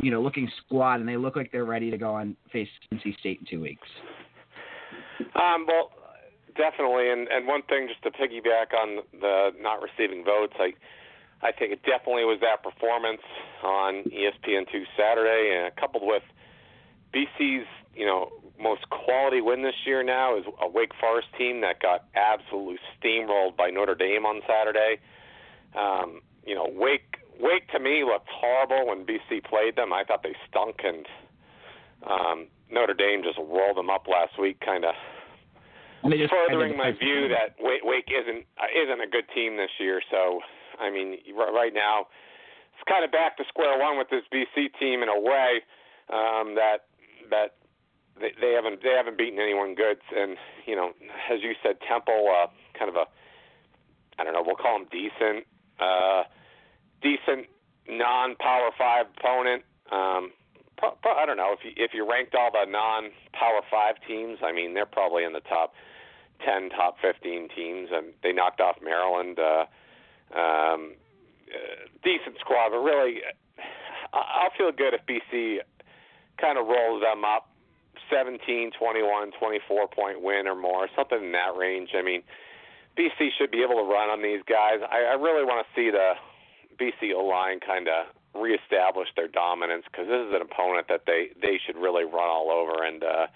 you 0.00 0.10
know, 0.10 0.22
looking 0.22 0.50
squad, 0.64 1.00
and 1.00 1.08
they 1.08 1.16
look 1.16 1.36
like 1.36 1.50
they're 1.52 1.64
ready 1.64 1.90
to 1.90 1.98
go 1.98 2.16
and 2.16 2.36
face 2.52 2.68
NC 2.94 3.18
State 3.18 3.40
in 3.40 3.46
two 3.50 3.60
weeks. 3.60 3.86
Um, 5.34 5.66
well, 5.66 5.90
definitely, 6.56 7.10
and 7.10 7.28
and 7.28 7.46
one 7.46 7.62
thing 7.68 7.88
just 7.88 8.02
to 8.04 8.10
piggyback 8.10 8.72
on 8.74 9.02
the 9.20 9.50
not 9.60 9.80
receiving 9.82 10.24
votes, 10.24 10.54
I 10.58 10.72
I 11.42 11.52
think 11.52 11.72
it 11.72 11.82
definitely 11.82 12.24
was 12.24 12.38
that 12.40 12.62
performance 12.62 13.22
on 13.62 14.04
ESPN2 14.04 14.84
Saturday, 14.96 15.56
and 15.56 15.74
coupled 15.76 16.02
with 16.04 16.22
BC's 17.14 17.66
you 17.94 18.06
know 18.06 18.30
most 18.60 18.88
quality 18.90 19.40
win 19.40 19.62
this 19.62 19.74
year 19.86 20.02
now 20.02 20.36
is 20.36 20.44
a 20.60 20.68
Wake 20.68 20.92
Forest 21.00 21.28
team 21.36 21.62
that 21.62 21.80
got 21.80 22.04
absolutely 22.14 22.78
steamrolled 22.96 23.56
by 23.56 23.70
Notre 23.70 23.94
Dame 23.94 24.26
on 24.26 24.42
Saturday. 24.46 25.00
Um, 25.76 26.20
you 26.44 26.54
know, 26.54 26.66
Wake 26.70 27.16
Wake 27.40 27.68
to 27.72 27.80
me 27.80 28.04
looked 28.04 28.28
horrible 28.28 28.88
when 28.88 29.06
BC 29.06 29.44
played 29.44 29.76
them. 29.76 29.92
I 29.92 30.04
thought 30.04 30.22
they 30.22 30.36
stunk, 30.48 30.76
and 30.84 31.06
um, 32.06 32.46
Notre 32.70 32.94
Dame 32.94 33.22
just 33.22 33.38
rolled 33.38 33.76
them 33.76 33.88
up 33.88 34.06
last 34.06 34.38
week, 34.38 34.60
kind 34.60 34.84
of 34.84 34.94
furthering 36.28 36.76
my 36.76 36.92
view 36.92 37.28
that 37.28 37.56
Wake, 37.60 37.80
Wake 37.84 38.08
isn't 38.08 38.44
uh, 38.58 38.70
isn't 38.76 39.00
a 39.00 39.06
good 39.06 39.24
team 39.34 39.56
this 39.56 39.70
year. 39.78 40.00
So, 40.10 40.40
I 40.80 40.90
mean, 40.90 41.18
right 41.36 41.74
now 41.74 42.06
it's 42.74 42.88
kind 42.88 43.04
of 43.04 43.12
back 43.12 43.36
to 43.36 43.44
square 43.48 43.78
one 43.78 43.98
with 43.98 44.08
this 44.08 44.24
BC 44.32 44.72
team 44.80 45.02
in 45.02 45.08
a 45.08 45.20
way 45.20 45.60
um, 46.08 46.54
that 46.56 46.88
that 47.30 47.54
they, 48.18 48.52
haven't 48.52 48.82
they 48.82 48.94
haven't 48.96 49.16
beaten 49.18 49.38
anyone 49.38 49.74
good, 49.74 49.98
and 50.16 50.36
you 50.66 50.76
know, 50.76 50.92
as 51.30 51.42
you 51.42 51.52
said, 51.62 51.76
Temple, 51.86 52.28
uh, 52.28 52.46
kind 52.78 52.88
of 52.88 52.96
a 52.96 53.04
I 54.18 54.24
don't 54.24 54.34
know, 54.34 54.42
we'll 54.44 54.56
call 54.56 54.78
them 54.78 54.88
decent, 54.92 55.46
uh, 55.80 56.24
decent 57.00 57.48
non-power 57.88 58.70
five 58.76 59.06
opponent. 59.16 59.62
Um, 59.90 60.32
pro, 60.76 60.90
pro, 61.02 61.12
I 61.12 61.24
don't 61.24 61.38
know 61.38 61.54
if 61.56 61.64
you 61.64 61.72
if 61.76 61.92
you 61.94 62.08
ranked 62.08 62.34
all 62.34 62.50
the 62.52 62.70
non-power 62.70 63.62
five 63.70 63.96
teams, 64.06 64.38
I 64.42 64.52
mean 64.52 64.74
they're 64.74 64.86
probably 64.86 65.24
in 65.24 65.32
the 65.32 65.40
top 65.40 65.72
ten, 66.44 66.70
top 66.70 66.96
fifteen 67.00 67.48
teams, 67.54 67.88
and 67.92 68.12
they 68.22 68.32
knocked 68.32 68.60
off 68.60 68.76
Maryland. 68.82 69.38
Uh, 69.38 69.64
um, 70.34 70.94
uh, 71.50 71.86
decent 72.02 72.38
squad, 72.40 72.70
but 72.70 72.78
really, 72.78 73.20
I'll 74.12 74.54
feel 74.56 74.72
good 74.72 74.94
if 74.94 75.02
BC 75.06 75.58
kind 76.40 76.58
of 76.58 76.66
rolls 76.66 77.02
them 77.02 77.24
up 77.24 77.50
17, 78.10 78.72
21, 78.78 79.32
24 79.38 79.88
point 79.88 80.22
win 80.22 80.46
or 80.46 80.54
more, 80.54 80.88
something 80.96 81.22
in 81.22 81.32
that 81.32 81.56
range. 81.56 81.90
I 81.94 82.02
mean, 82.02 82.22
BC 82.98 83.30
should 83.38 83.50
be 83.50 83.62
able 83.62 83.76
to 83.82 83.88
run 83.88 84.10
on 84.10 84.22
these 84.22 84.42
guys. 84.48 84.80
I, 84.82 85.12
I 85.12 85.14
really 85.14 85.44
want 85.44 85.66
to 85.66 85.68
see 85.74 85.90
the 85.90 86.14
BC 86.78 87.14
O 87.14 87.24
line 87.24 87.60
kind 87.60 87.88
of 87.88 88.06
reestablish 88.34 89.08
their 89.16 89.28
dominance 89.28 89.84
because 89.90 90.06
this 90.06 90.26
is 90.26 90.34
an 90.34 90.42
opponent 90.42 90.86
that 90.88 91.02
they 91.06 91.30
they 91.40 91.58
should 91.64 91.76
really 91.76 92.04
run 92.04 92.28
all 92.28 92.50
over. 92.50 92.84
And 92.84 93.02
uh, 93.02 93.26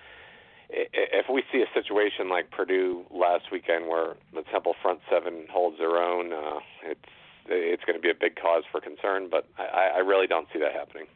if 0.70 1.26
we 1.32 1.42
see 1.52 1.62
a 1.62 1.80
situation 1.80 2.28
like 2.28 2.50
Purdue 2.50 3.04
last 3.10 3.44
weekend 3.52 3.86
where 3.88 4.14
the 4.32 4.42
Temple 4.50 4.74
front 4.82 5.00
seven 5.10 5.46
holds 5.50 5.78
their 5.78 5.96
own, 5.96 6.32
uh, 6.32 6.60
it's 6.84 7.00
it's 7.46 7.84
going 7.84 7.96
to 7.96 8.02
be 8.02 8.10
a 8.10 8.14
big 8.18 8.36
cause 8.36 8.62
for 8.72 8.80
concern. 8.80 9.28
But 9.30 9.46
I, 9.58 9.96
I 9.96 9.98
really 9.98 10.26
don't 10.26 10.46
see 10.52 10.58
that 10.60 10.72
happening. 10.72 11.06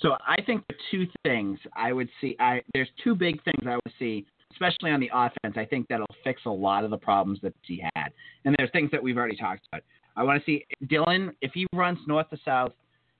So 0.00 0.16
I 0.26 0.42
think 0.42 0.64
the 0.68 0.74
two 0.90 1.06
things 1.22 1.58
I 1.76 1.92
would 1.92 2.08
see. 2.20 2.36
I 2.40 2.62
there's 2.72 2.88
two 3.02 3.14
big 3.14 3.42
things 3.44 3.62
I 3.66 3.76
would 3.76 3.94
see, 3.98 4.26
especially 4.52 4.90
on 4.90 5.00
the 5.00 5.10
offense. 5.12 5.56
I 5.56 5.64
think 5.64 5.86
that'll 5.88 6.06
fix 6.24 6.42
a 6.46 6.50
lot 6.50 6.84
of 6.84 6.90
the 6.90 6.98
problems 6.98 7.38
that 7.42 7.54
he 7.62 7.82
had. 7.94 8.08
And 8.44 8.54
there's 8.58 8.70
things 8.72 8.90
that 8.90 9.02
we've 9.02 9.16
already 9.16 9.36
talked 9.36 9.66
about. 9.72 9.82
I 10.16 10.22
want 10.22 10.40
to 10.40 10.44
see 10.44 10.64
Dillon 10.88 11.32
if 11.40 11.52
he 11.54 11.66
runs 11.72 11.98
north 12.06 12.28
to 12.30 12.38
south 12.44 12.72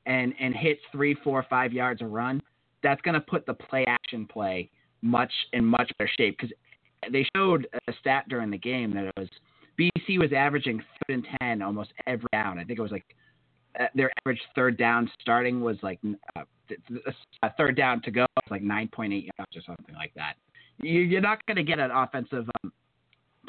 and 0.07 0.35
and 0.41 0.55
hits 0.55 0.81
three, 0.91 1.15
four, 1.23 1.45
five 1.49 1.73
yards 1.73 2.03
a 2.03 2.07
run. 2.07 2.43
That's 2.83 3.01
going 3.03 3.15
to 3.15 3.21
put 3.21 3.47
the 3.47 3.55
play 3.55 3.87
action 3.87 4.27
play 4.27 4.71
much 5.05 5.33
in 5.53 5.65
much 5.65 5.93
better 5.99 6.11
shape 6.19 6.37
because 6.39 6.55
they 7.13 7.27
showed 7.37 7.69
a 7.87 7.93
stat 8.01 8.25
during 8.29 8.51
the 8.51 8.59
game 8.59 8.93
that 8.95 9.05
it 9.05 9.13
was 9.17 9.29
BC 9.79 10.19
was 10.19 10.33
averaging 10.33 10.79
third 10.79 11.15
and 11.17 11.27
ten 11.41 11.63
almost 11.63 11.93
every 12.07 12.29
down. 12.33 12.59
I 12.59 12.65
think 12.65 12.79
it 12.79 12.83
was 12.83 12.93
like 12.93 13.05
uh, 13.79 13.87
their 13.95 14.11
average 14.21 14.41
third 14.55 14.77
down 14.79 15.11
starting 15.21 15.61
was 15.61 15.77
like 15.83 15.99
uh, 16.37 16.43
a 17.43 17.51
third 17.57 17.77
down 17.77 18.01
to 18.03 18.11
go 18.11 18.27
was 18.37 18.51
like 18.51 18.63
9.8 18.63 19.11
yards 19.11 19.57
or 19.57 19.63
something 19.67 19.95
like 19.95 20.13
that. 20.15 20.35
You, 20.79 21.19
are 21.19 21.21
not 21.21 21.45
going 21.47 21.57
to 21.57 21.63
get 21.63 21.79
an 21.79 21.91
offensive 21.91 22.49
um, 22.63 22.73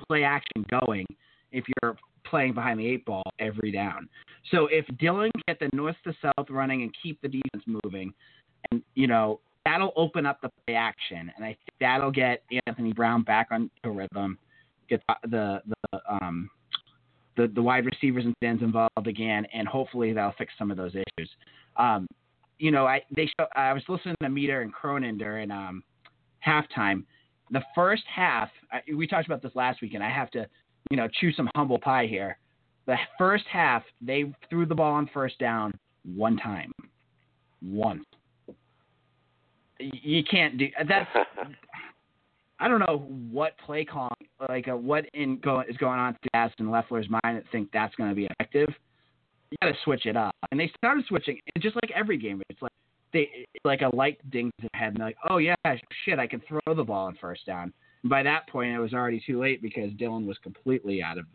play 0.07 0.23
action 0.23 0.65
going 0.81 1.05
if 1.51 1.63
you're 1.81 1.95
playing 2.25 2.53
behind 2.53 2.79
the 2.79 2.87
eight 2.87 3.05
ball 3.05 3.23
every 3.39 3.71
down. 3.71 4.09
So 4.51 4.67
if 4.67 4.85
Dillon 4.97 5.31
get 5.47 5.59
the 5.59 5.69
north 5.73 5.95
to 6.05 6.13
south 6.21 6.49
running 6.49 6.81
and 6.81 6.93
keep 7.01 7.21
the 7.21 7.27
defense 7.27 7.63
moving, 7.83 8.13
and 8.71 8.81
you 8.95 9.07
know 9.07 9.39
that'll 9.65 9.93
open 9.95 10.25
up 10.25 10.39
the 10.41 10.49
play 10.65 10.75
action, 10.75 11.31
and 11.35 11.43
I 11.43 11.49
think 11.49 11.73
that'll 11.79 12.11
get 12.11 12.43
Anthony 12.67 12.93
Brown 12.93 13.23
back 13.23 13.47
on 13.51 13.69
the 13.83 13.89
rhythm, 13.89 14.37
get 14.89 15.01
the 15.23 15.61
the, 15.65 16.01
um 16.09 16.49
the, 17.37 17.47
the 17.53 17.61
wide 17.61 17.85
receivers 17.85 18.25
and 18.25 18.33
ends 18.41 18.63
involved 18.63 19.07
again, 19.07 19.45
and 19.53 19.67
hopefully 19.67 20.13
that'll 20.13 20.33
fix 20.37 20.53
some 20.57 20.71
of 20.71 20.77
those 20.77 20.93
issues. 20.95 21.29
Um, 21.75 22.07
you 22.59 22.71
know, 22.71 22.85
I 22.85 23.01
they 23.15 23.25
show, 23.37 23.47
I 23.55 23.73
was 23.73 23.83
listening 23.89 24.15
to 24.21 24.29
Meter 24.29 24.61
and 24.61 24.71
Cronin 24.71 25.17
during 25.17 25.51
um, 25.51 25.83
halftime. 26.45 27.03
The 27.51 27.61
first 27.75 28.03
half, 28.13 28.49
I, 28.71 28.81
we 28.95 29.07
talked 29.07 29.27
about 29.27 29.41
this 29.41 29.51
last 29.55 29.81
week, 29.81 29.93
and 29.93 30.03
I 30.03 30.09
have 30.09 30.31
to, 30.31 30.47
you 30.89 30.97
know, 30.97 31.07
chew 31.19 31.31
some 31.33 31.49
humble 31.55 31.79
pie 31.79 32.07
here. 32.07 32.37
The 32.85 32.95
first 33.17 33.45
half, 33.51 33.83
they 34.01 34.33
threw 34.49 34.65
the 34.65 34.75
ball 34.75 34.93
on 34.93 35.09
first 35.13 35.37
down 35.39 35.73
one 36.15 36.37
time, 36.37 36.71
once. 37.61 38.05
You 39.79 40.23
can't 40.23 40.57
do 40.57 40.67
that's. 40.87 41.09
I 42.57 42.69
don't 42.69 42.79
know 42.79 43.05
what 43.31 43.57
play 43.65 43.83
call, 43.83 44.13
like 44.47 44.69
uh, 44.69 44.77
what 44.77 45.05
in 45.13 45.39
go, 45.39 45.59
is 45.67 45.75
going 45.75 45.99
on 45.99 46.13
through 46.13 46.39
Aston 46.39 46.71
Loeffler's 46.71 47.09
mind 47.09 47.37
that 47.37 47.43
think 47.51 47.69
that's 47.73 47.93
going 47.95 48.09
to 48.09 48.15
be 48.15 48.29
effective 48.39 48.73
you 49.51 49.57
got 49.61 49.73
to 49.73 49.83
switch 49.83 50.05
it 50.05 50.17
up. 50.17 50.35
And 50.51 50.59
they 50.59 50.71
started 50.77 51.05
switching, 51.07 51.39
and 51.55 51.61
just 51.61 51.75
like 51.75 51.91
every 51.95 52.17
game, 52.17 52.41
it's 52.49 52.61
like 52.61 52.71
they 53.13 53.29
like 53.63 53.81
a 53.81 53.95
light 53.95 54.19
dings 54.31 54.51
their 54.59 54.69
head, 54.73 54.89
and 54.89 54.97
they're 54.97 55.07
like, 55.07 55.17
oh 55.29 55.37
yeah, 55.37 55.55
shit, 56.03 56.19
I 56.19 56.27
can 56.27 56.41
throw 56.47 56.73
the 56.73 56.83
ball 56.83 57.07
on 57.07 57.17
first 57.19 57.45
down. 57.45 57.73
And 58.03 58.09
by 58.09 58.23
that 58.23 58.47
point, 58.49 58.73
it 58.73 58.79
was 58.79 58.93
already 58.93 59.21
too 59.25 59.39
late 59.39 59.61
because 59.61 59.91
Dillon 59.97 60.25
was 60.25 60.37
completely 60.39 61.01
out 61.01 61.17
of 61.17 61.25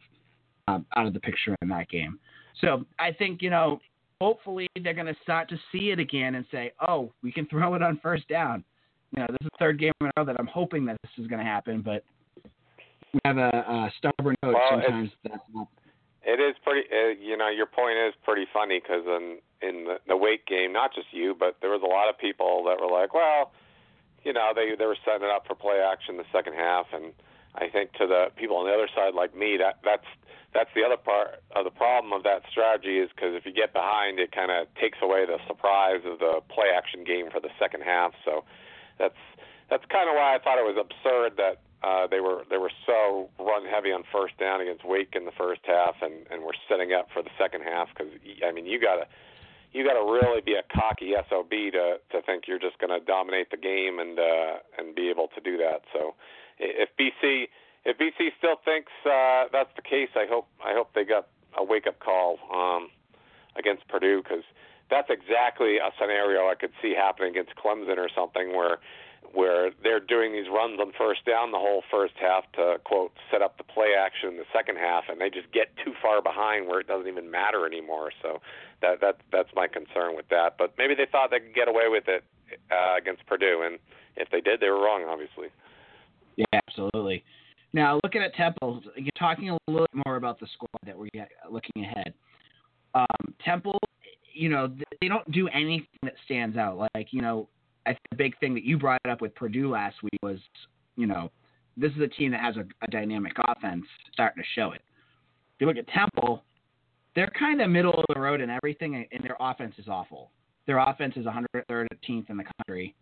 um, 0.68 0.86
out 0.96 1.06
of 1.06 1.14
the 1.14 1.20
picture 1.20 1.56
in 1.62 1.68
that 1.68 1.88
game. 1.88 2.18
So 2.60 2.84
I 2.98 3.12
think 3.12 3.42
you 3.42 3.50
know, 3.50 3.80
hopefully 4.20 4.68
they're 4.82 4.94
going 4.94 5.06
to 5.06 5.16
start 5.22 5.48
to 5.48 5.56
see 5.72 5.90
it 5.90 5.98
again 5.98 6.34
and 6.34 6.44
say, 6.52 6.72
oh, 6.86 7.12
we 7.22 7.32
can 7.32 7.46
throw 7.46 7.74
it 7.74 7.82
on 7.82 7.98
first 8.02 8.28
down. 8.28 8.62
You 9.12 9.20
know, 9.20 9.26
this 9.28 9.38
is 9.40 9.48
the 9.52 9.58
third 9.58 9.80
game 9.80 9.92
in 10.00 10.06
a 10.06 10.10
row 10.16 10.24
that 10.24 10.36
I'm 10.38 10.46
hoping 10.46 10.84
that 10.86 10.96
this 11.02 11.10
is 11.18 11.26
going 11.26 11.40
to 11.40 11.44
happen, 11.44 11.82
but 11.82 12.04
we 13.12 13.20
have 13.24 13.38
a, 13.38 13.48
a 13.48 13.92
stubborn 13.98 14.36
coach. 14.44 14.54
Well, 14.54 14.80
Sometimes 14.82 15.10
that's 15.24 15.42
not. 15.52 15.68
It 16.22 16.38
is 16.38 16.54
pretty. 16.62 16.86
Uh, 16.92 17.16
you 17.18 17.36
know, 17.36 17.48
your 17.48 17.66
point 17.66 17.96
is 17.96 18.14
pretty 18.22 18.46
funny 18.52 18.78
because 18.78 19.02
in 19.06 19.38
in 19.62 19.84
the, 19.84 19.96
the 20.06 20.16
Wake 20.16 20.46
game, 20.46 20.72
not 20.72 20.94
just 20.94 21.08
you, 21.12 21.34
but 21.36 21.56
there 21.60 21.70
was 21.70 21.82
a 21.82 21.88
lot 21.88 22.08
of 22.08 22.18
people 22.18 22.62
that 22.68 22.78
were 22.78 22.92
like, 22.92 23.14
well, 23.14 23.52
you 24.22 24.32
know, 24.32 24.52
they 24.54 24.76
they 24.78 24.84
were 24.84 24.98
setting 25.04 25.26
it 25.26 25.30
up 25.34 25.46
for 25.46 25.56
play 25.56 25.80
action 25.80 26.18
the 26.18 26.28
second 26.30 26.52
half, 26.52 26.86
and 26.92 27.12
I 27.54 27.68
think 27.68 27.92
to 27.94 28.06
the 28.06 28.30
people 28.36 28.56
on 28.56 28.66
the 28.66 28.74
other 28.74 28.88
side 28.94 29.14
like 29.14 29.34
me, 29.34 29.56
that 29.58 29.80
that's 29.84 30.06
that's 30.52 30.70
the 30.74 30.82
other 30.82 30.96
part 30.96 31.42
of 31.54 31.64
the 31.64 31.70
problem 31.70 32.12
of 32.12 32.22
that 32.24 32.42
strategy 32.50 32.98
is 32.98 33.10
because 33.14 33.34
if 33.34 33.46
you 33.46 33.52
get 33.52 33.72
behind, 33.72 34.18
it 34.18 34.32
kind 34.32 34.50
of 34.50 34.66
takes 34.74 34.98
away 35.02 35.26
the 35.26 35.38
surprise 35.46 36.02
of 36.04 36.18
the 36.18 36.40
play 36.50 36.74
action 36.74 37.04
game 37.04 37.30
for 37.30 37.40
the 37.40 37.50
second 37.58 37.82
half. 37.82 38.12
So 38.24 38.44
that's 38.98 39.18
that's 39.70 39.84
kind 39.86 40.10
of 40.10 40.16
why 40.16 40.34
I 40.34 40.38
thought 40.42 40.58
it 40.58 40.66
was 40.66 40.78
absurd 40.78 41.38
that 41.38 41.62
uh, 41.82 42.06
they 42.06 42.20
were 42.20 42.44
they 42.50 42.58
were 42.58 42.72
so 42.86 43.30
run 43.38 43.64
heavy 43.64 43.90
on 43.90 44.02
first 44.12 44.36
down 44.38 44.60
against 44.60 44.84
Wake 44.84 45.14
in 45.14 45.24
the 45.24 45.34
first 45.38 45.62
half, 45.64 45.96
and 46.02 46.26
and 46.30 46.42
were 46.42 46.54
setting 46.68 46.92
up 46.92 47.08
for 47.12 47.22
the 47.22 47.30
second 47.38 47.62
half 47.62 47.88
because 47.94 48.12
I 48.46 48.52
mean 48.52 48.66
you 48.66 48.80
gotta 48.80 49.06
you 49.72 49.84
got 49.84 49.94
to 49.94 50.04
really 50.10 50.40
be 50.40 50.54
a 50.54 50.66
cocky 50.74 51.14
sob 51.28 51.50
to 51.50 52.00
to 52.10 52.22
think 52.22 52.44
you're 52.46 52.58
just 52.58 52.78
to 52.80 53.00
dominate 53.00 53.50
the 53.50 53.56
game 53.56 53.98
and 53.98 54.18
uh, 54.18 54.58
and 54.78 54.94
be 54.94 55.08
able 55.08 55.28
to 55.28 55.40
do 55.40 55.56
that. 55.58 55.82
So 55.92 56.14
if 56.60 56.90
BC 56.96 57.48
if 57.84 57.96
BC 57.96 58.36
still 58.38 58.56
thinks 58.64 58.92
uh, 59.06 59.44
that's 59.52 59.70
the 59.76 59.82
case, 59.82 60.10
I 60.14 60.26
hope 60.28 60.46
I 60.64 60.74
hope 60.74 60.92
they 60.94 61.04
got 61.04 61.28
a 61.56 61.64
wake 61.64 61.86
up 61.86 61.98
call 61.98 62.38
um, 62.52 62.90
against 63.56 63.88
Purdue 63.88 64.22
because 64.22 64.44
that's 64.90 65.08
exactly 65.08 65.78
a 65.78 65.90
scenario 65.98 66.48
I 66.48 66.54
could 66.54 66.72
see 66.82 66.94
happening 66.94 67.30
against 67.30 67.54
Clemson 67.56 67.96
or 67.96 68.08
something 68.14 68.54
where 68.54 68.78
where 69.32 69.70
they're 69.82 70.00
doing 70.00 70.32
these 70.32 70.48
runs 70.50 70.80
on 70.80 70.92
first 70.96 71.24
down 71.24 71.52
the 71.52 71.58
whole 71.58 71.82
first 71.90 72.14
half 72.20 72.50
to 72.52 72.80
quote 72.84 73.12
set 73.30 73.42
up 73.42 73.56
the 73.58 73.64
play 73.64 73.94
action 73.96 74.30
in 74.30 74.36
the 74.36 74.48
second 74.52 74.76
half 74.76 75.04
and 75.08 75.20
they 75.20 75.30
just 75.30 75.50
get 75.52 75.68
too 75.84 75.92
far 76.02 76.20
behind 76.20 76.66
where 76.66 76.80
it 76.80 76.88
doesn't 76.88 77.06
even 77.06 77.30
matter 77.30 77.66
anymore. 77.66 78.10
So 78.22 78.40
that 78.82 79.00
that 79.00 79.20
that's 79.32 79.50
my 79.54 79.68
concern 79.68 80.16
with 80.16 80.28
that. 80.28 80.56
But 80.58 80.74
maybe 80.76 80.94
they 80.94 81.06
thought 81.10 81.30
they 81.30 81.40
could 81.40 81.54
get 81.54 81.68
away 81.68 81.88
with 81.88 82.08
it 82.08 82.24
uh, 82.70 82.96
against 82.98 83.24
Purdue 83.26 83.62
and 83.64 83.78
if 84.16 84.28
they 84.30 84.40
did 84.40 84.60
they 84.60 84.68
were 84.68 84.82
wrong 84.82 85.04
obviously 85.08 85.48
yeah 86.40 86.60
absolutely 86.68 87.24
now 87.72 88.00
looking 88.04 88.22
at 88.22 88.34
Temple 88.34 88.82
you're 88.96 89.10
talking 89.18 89.50
a 89.50 89.58
little 89.68 89.86
bit 89.92 90.04
more 90.06 90.16
about 90.16 90.40
the 90.40 90.46
squad 90.54 90.68
that 90.84 90.96
we're 90.96 91.08
looking 91.50 91.84
ahead 91.84 92.14
um, 92.94 93.34
Temple 93.44 93.78
you 94.32 94.48
know 94.48 94.72
they 95.00 95.08
don't 95.08 95.30
do 95.30 95.48
anything 95.48 95.86
that 96.02 96.14
stands 96.24 96.56
out 96.56 96.88
like 96.94 97.08
you 97.12 97.22
know 97.22 97.48
I 97.86 97.90
think 97.90 98.00
the 98.10 98.16
big 98.16 98.38
thing 98.38 98.54
that 98.54 98.64
you 98.64 98.78
brought 98.78 99.00
up 99.08 99.20
with 99.20 99.34
Purdue 99.34 99.70
last 99.70 100.02
week 100.02 100.18
was, 100.22 100.38
you 100.96 101.06
know, 101.06 101.30
this 101.76 101.92
is 101.92 102.00
a 102.00 102.08
team 102.08 102.30
that 102.32 102.40
has 102.40 102.56
a, 102.56 102.64
a 102.82 102.90
dynamic 102.90 103.32
offense 103.48 103.84
starting 104.12 104.42
to 104.42 104.48
show 104.54 104.72
it. 104.72 104.82
If 105.54 105.60
you 105.60 105.66
look 105.66 105.76
at 105.76 105.88
Temple, 105.88 106.44
they're 107.14 107.32
kind 107.38 107.60
of 107.60 107.70
middle 107.70 107.94
of 107.94 108.04
the 108.14 108.20
road 108.20 108.40
in 108.40 108.50
everything, 108.50 108.94
and 108.94 109.24
their 109.24 109.36
offense 109.40 109.74
is 109.78 109.88
awful. 109.88 110.30
Their 110.66 110.78
offense 110.78 111.14
is 111.16 111.26
113th 111.26 112.30
in 112.30 112.36
the 112.36 112.44
country, 112.58 112.94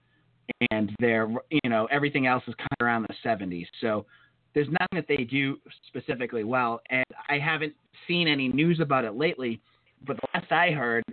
and 0.71 0.95
they're 1.01 1.29
you 1.51 1.71
know, 1.71 1.87
everything 1.91 2.27
else 2.27 2.43
is 2.47 2.55
kind 2.57 2.69
of 2.79 2.85
around 2.85 3.07
the 3.09 3.29
70s. 3.29 3.67
So 3.81 4.07
there's 4.55 4.69
nothing 4.69 4.95
that 4.95 5.07
they 5.09 5.25
do 5.25 5.59
specifically 5.87 6.45
well, 6.45 6.81
and 6.91 7.05
I 7.29 7.39
haven't 7.39 7.75
seen 8.07 8.29
any 8.29 8.49
news 8.49 8.81
about 8.81 9.05
it 9.05 9.15
lately. 9.15 9.61
But 10.07 10.17
the 10.17 10.29
last 10.35 10.53
I 10.53 10.71
heard 10.71 11.05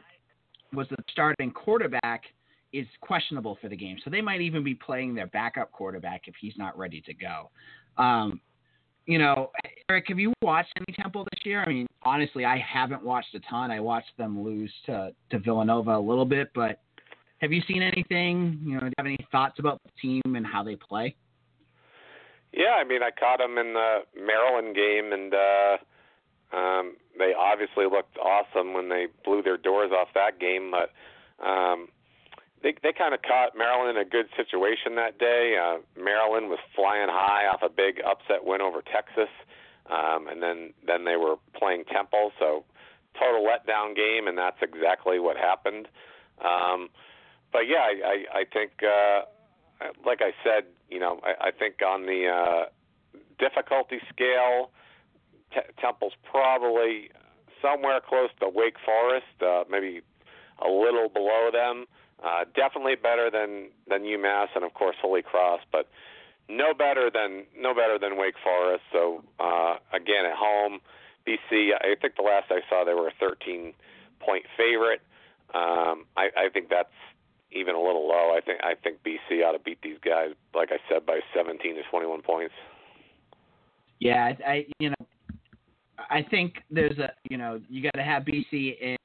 was 0.74 0.88
the 0.89 0.98
starting 1.12 1.51
quarterback– 1.51 2.24
is 2.75 2.88
questionable 3.00 3.58
for 3.62 3.70
the 3.70 3.75
game. 3.75 3.98
So 4.04 4.10
they 4.10 4.22
might 4.22 4.42
even 4.42 4.63
be 4.63 4.75
playing 4.75 5.15
their 5.15 5.27
backup 5.27 5.72
quarterback 5.72 6.27
if 6.27 6.36
he's 6.39 6.54
not 6.58 6.77
ready 6.77 7.01
to 7.01 7.13
go. 7.13 7.50
Um, 7.98 8.42
you 9.06 9.18
know, 9.18 9.51
Eric, 9.89 10.06
have 10.10 10.20
you 10.20 10.34
watched 10.42 10.74
any 10.75 10.96
Temple 11.01 11.25
this 11.32 11.46
year? 11.46 11.63
I 11.63 11.70
mean, 11.70 11.88
honestly, 12.04 12.44
I 12.44 12.58
haven't 12.58 13.04
watched 13.04 13.34
a 13.36 13.39
ton. 13.50 13.72
I 13.72 13.80
watched 13.80 14.18
them 14.18 14.44
lose 14.44 14.74
to 14.88 15.12
to 15.30 15.39
Villanova 15.39 15.92
a 15.92 16.00
little 16.00 16.25
bit, 16.25 16.50
but 16.54 16.82
have 17.46 17.54
you 17.54 17.62
seen 17.68 17.84
anything? 17.84 18.60
You 18.66 18.74
know, 18.74 18.80
do 18.80 18.86
you 18.88 18.94
have 18.98 19.06
any 19.06 19.20
thoughts 19.32 19.60
about 19.60 19.80
the 19.84 19.92
team 20.02 20.36
and 20.36 20.46
how 20.46 20.64
they 20.64 20.75
play? 20.75 21.16
Yeah, 22.51 22.74
I 22.81 22.84
mean, 22.84 23.03
I 23.03 23.12
caught 23.12 23.38
them 23.38 23.60
in 23.60 23.74
the 23.74 24.00
Maryland 24.18 24.75
game, 24.75 25.14
and 25.14 25.31
uh, 25.31 26.58
um, 26.58 26.96
they 27.20 27.34
obviously 27.38 27.86
looked 27.86 28.18
awesome 28.18 28.74
when 28.74 28.90
they 28.90 29.05
blew 29.24 29.44
their 29.44 29.58
doors 29.58 29.92
off 29.92 30.08
that 30.16 30.40
game. 30.40 30.72
But 30.72 30.90
um, 31.46 31.90
they 32.64 32.74
they 32.81 32.94
kind 32.98 33.14
of 33.14 33.22
caught 33.22 33.55
Maryland 33.55 33.96
in 33.96 34.01
a 34.01 34.10
good 34.10 34.25
situation 34.36 34.96
that 34.96 35.20
day. 35.20 35.53
Uh, 35.53 35.86
Maryland 36.01 36.50
was 36.50 36.60
flying 36.75 37.10
high 37.12 37.46
off 37.46 37.62
a 37.62 37.70
big 37.70 38.01
upset 38.01 38.44
win 38.44 38.62
over 38.62 38.81
Texas, 38.81 39.29
um, 39.86 40.27
and 40.27 40.42
then 40.42 40.74
then 40.81 41.05
they 41.05 41.16
were 41.16 41.36
playing 41.53 41.84
Temple, 41.94 42.31
so 42.40 42.66
total 43.20 43.46
letdown 43.46 43.96
game, 43.96 44.27
and 44.27 44.36
that's 44.36 44.58
exactly 44.64 45.20
what 45.20 45.38
happened. 45.38 45.88
Um, 46.44 46.90
but 47.55 47.70
yeah, 47.70 47.87
I 47.87 47.94
I, 48.03 48.39
I 48.39 48.44
think 48.51 48.72
uh, 48.83 49.22
like 50.05 50.20
I 50.22 50.31
said, 50.44 50.65
you 50.89 51.00
know, 51.00 51.22
I, 51.24 51.48
I 51.48 51.51
think 51.51 51.75
on 51.81 52.05
the 52.05 52.27
uh, 52.27 52.65
difficulty 53.39 54.00
scale, 54.11 54.72
T- 55.53 55.72
Temple's 55.79 56.11
probably 56.29 57.11
somewhere 57.61 58.01
close 58.05 58.29
to 58.41 58.50
Wake 58.50 58.75
Forest, 58.83 59.39
uh, 59.41 59.63
maybe 59.72 60.01
a 60.61 60.68
little 60.68 61.07
below 61.07 61.48
them. 61.50 61.85
Uh, 62.22 62.44
definitely 62.57 62.96
better 62.96 63.31
than 63.31 63.70
than 63.87 64.03
UMass 64.03 64.48
and 64.53 64.65
of 64.65 64.74
course 64.74 64.98
Holy 65.01 65.22
Cross, 65.22 65.61
but 65.72 65.87
no 66.50 66.74
better 66.74 67.09
than 67.09 67.46
no 67.57 67.74
better 67.74 67.98
than 67.98 68.18
Wake 68.18 68.35
Forest. 68.44 68.83
So 68.91 69.24
uh, 69.39 69.77
again, 69.94 70.25
at 70.25 70.35
home, 70.35 70.81
BC. 71.25 71.72
I 71.72 71.96
think 72.01 72.18
the 72.18 72.24
last 72.24 72.51
I 72.51 72.59
saw 72.70 72.83
they 72.83 72.94
were 72.94 73.07
a 73.07 73.13
13 73.18 73.74
point 74.20 74.44
favorite. 74.57 75.00
Um, 75.53 76.03
I, 76.18 76.27
I 76.35 76.50
think 76.51 76.68
that's 76.70 76.89
even 77.51 77.75
a 77.75 77.81
little 77.81 78.08
low. 78.08 78.36
I 78.36 78.40
think 78.46 78.60
I 78.64 78.74
think 78.75 78.98
BC 79.05 79.44
ought 79.46 79.53
to 79.53 79.60
beat 79.60 79.81
these 79.81 79.98
guys, 80.03 80.29
like 80.53 80.70
I 80.72 80.77
said, 80.90 81.05
by 81.05 81.20
17 81.36 81.75
to 81.75 81.81
21 81.90 82.22
points. 82.22 82.53
Yeah, 84.00 84.25
I, 84.25 84.51
I 84.51 84.66
you 84.79 84.90
know, 84.90 85.05
I 86.10 86.24
think 86.29 86.55
there's 86.70 86.98
a 86.98 87.12
you 87.29 87.38
know 87.38 87.62
you 87.70 87.81
got 87.81 87.98
to 87.98 88.03
have 88.03 88.24
BC 88.24 88.79
in 88.79 88.98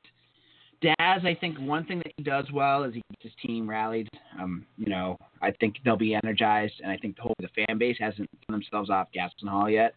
Daz, 0.82 1.22
I 1.24 1.36
think 1.38 1.58
one 1.58 1.84
thing 1.84 1.98
that 1.98 2.12
he 2.16 2.22
does 2.22 2.46
well 2.52 2.84
is 2.84 2.94
he 2.94 3.02
gets 3.10 3.22
his 3.22 3.32
team 3.46 3.68
rallied. 3.68 4.08
Um, 4.40 4.64
you 4.78 4.88
know, 4.88 5.18
I 5.42 5.50
think 5.60 5.76
they'll 5.84 5.96
be 5.96 6.14
energized, 6.14 6.74
and 6.82 6.90
I 6.90 6.96
think 6.96 7.16
the 7.16 7.22
whole 7.22 7.34
the 7.38 7.48
fan 7.66 7.76
base 7.76 7.96
hasn't 8.00 8.28
thrown 8.46 8.60
themselves 8.60 8.88
off 8.88 9.08
Gasson 9.14 9.48
Hall 9.48 9.68
yet, 9.68 9.94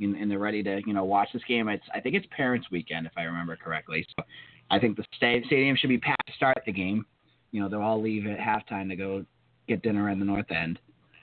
and, 0.00 0.16
and 0.16 0.28
they're 0.28 0.40
ready 0.40 0.62
to 0.64 0.80
you 0.84 0.92
know 0.92 1.04
watch 1.04 1.28
this 1.32 1.44
game. 1.46 1.68
It's 1.68 1.84
I 1.94 2.00
think 2.00 2.16
it's 2.16 2.26
Parents 2.36 2.66
Weekend 2.72 3.06
if 3.06 3.12
I 3.16 3.22
remember 3.22 3.56
correctly. 3.56 4.04
So 4.16 4.24
I 4.70 4.80
think 4.80 4.96
the 4.96 5.04
stadium 5.16 5.76
should 5.76 5.90
be 5.90 5.98
packed 5.98 6.26
to 6.26 6.32
start 6.32 6.58
the 6.66 6.72
game. 6.72 7.06
You 7.52 7.60
know, 7.60 7.68
they'll 7.68 7.80
all 7.80 8.02
leave 8.02 8.26
at 8.26 8.38
halftime 8.38 8.88
to 8.88 8.96
go 8.96 9.24
get 9.68 9.82
dinner 9.82 10.10
in 10.10 10.18
the 10.18 10.24
North 10.24 10.50
End. 10.50 10.78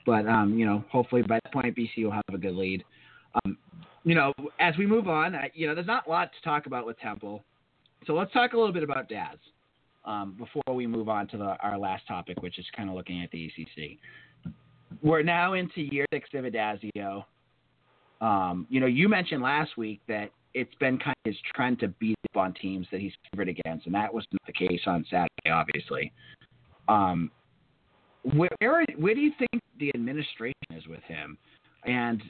But 0.06 0.26
um, 0.26 0.58
you 0.58 0.66
know, 0.66 0.84
hopefully 0.90 1.22
by 1.22 1.38
that 1.42 1.52
point 1.52 1.76
BC 1.76 2.04
will 2.04 2.10
have 2.10 2.24
a 2.32 2.38
good 2.38 2.54
lead. 2.54 2.84
Um, 3.44 3.56
you 4.04 4.14
know, 4.14 4.32
as 4.60 4.76
we 4.76 4.86
move 4.86 5.08
on, 5.08 5.34
you 5.54 5.66
know, 5.66 5.74
there's 5.74 5.86
not 5.86 6.06
a 6.06 6.10
lot 6.10 6.30
to 6.32 6.48
talk 6.48 6.66
about 6.66 6.86
with 6.86 6.98
Temple. 6.98 7.42
So 8.06 8.12
let's 8.12 8.32
talk 8.32 8.52
a 8.52 8.56
little 8.56 8.72
bit 8.72 8.82
about 8.82 9.08
Daz 9.08 9.38
um, 10.04 10.36
before 10.38 10.74
we 10.74 10.86
move 10.86 11.08
on 11.08 11.26
to 11.28 11.38
the, 11.38 11.56
our 11.60 11.78
last 11.78 12.06
topic, 12.06 12.42
which 12.42 12.58
is 12.58 12.66
kind 12.76 12.90
of 12.90 12.94
looking 12.94 13.22
at 13.22 13.30
the 13.30 13.46
ACC. 13.46 14.52
We're 15.02 15.22
now 15.22 15.54
into 15.54 15.80
year 15.80 16.04
six 16.12 16.28
of 16.34 16.44
Addazio. 16.44 17.24
Um, 18.20 18.66
you 18.68 18.80
know, 18.80 18.86
you 18.86 19.08
mentioned 19.08 19.42
last 19.42 19.76
week 19.76 20.00
that 20.08 20.30
it's 20.54 20.74
been 20.76 20.98
kind 20.98 21.16
of 21.24 21.30
his 21.30 21.36
trend 21.54 21.80
to 21.80 21.88
beat 21.88 22.16
up 22.30 22.36
on 22.36 22.54
teams 22.54 22.86
that 22.92 23.00
he's 23.00 23.12
favored 23.30 23.48
against, 23.48 23.86
and 23.86 23.94
that 23.94 24.12
was 24.12 24.24
not 24.32 24.42
the 24.46 24.52
case 24.52 24.80
on 24.86 25.04
Saturday, 25.10 25.50
obviously. 25.50 26.12
Um, 26.88 27.30
where 28.36 28.50
where 28.96 29.14
do 29.14 29.20
you 29.20 29.32
think 29.38 29.62
the 29.78 29.90
administration 29.94 30.54
is 30.70 30.86
with 30.86 31.02
him? 31.02 31.36
And 31.84 32.22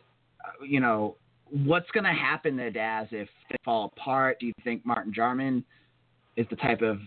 uh, 0.44 0.64
you 0.64 0.80
know, 0.80 1.16
what's 1.50 1.90
going 1.92 2.04
to 2.04 2.12
happen 2.12 2.56
to 2.56 2.70
Daz 2.70 3.08
if 3.10 3.28
they 3.50 3.56
fall 3.64 3.92
apart? 3.96 4.38
Do 4.40 4.46
you 4.46 4.52
think 4.64 4.84
Martin 4.84 5.12
Jarmond 5.16 5.62
is 6.36 6.46
the 6.50 6.56
type 6.56 6.82
of 6.82 6.98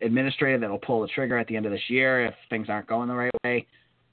administrator 0.00 0.58
that'll 0.58 0.78
pull 0.78 1.02
the 1.02 1.08
trigger 1.08 1.36
at 1.36 1.46
the 1.48 1.56
end 1.56 1.66
of 1.66 1.72
this 1.72 1.88
year 1.88 2.26
if 2.26 2.34
things 2.48 2.68
aren't 2.68 2.86
going 2.86 3.08
the 3.08 3.14
right 3.14 3.32
way? 3.44 3.66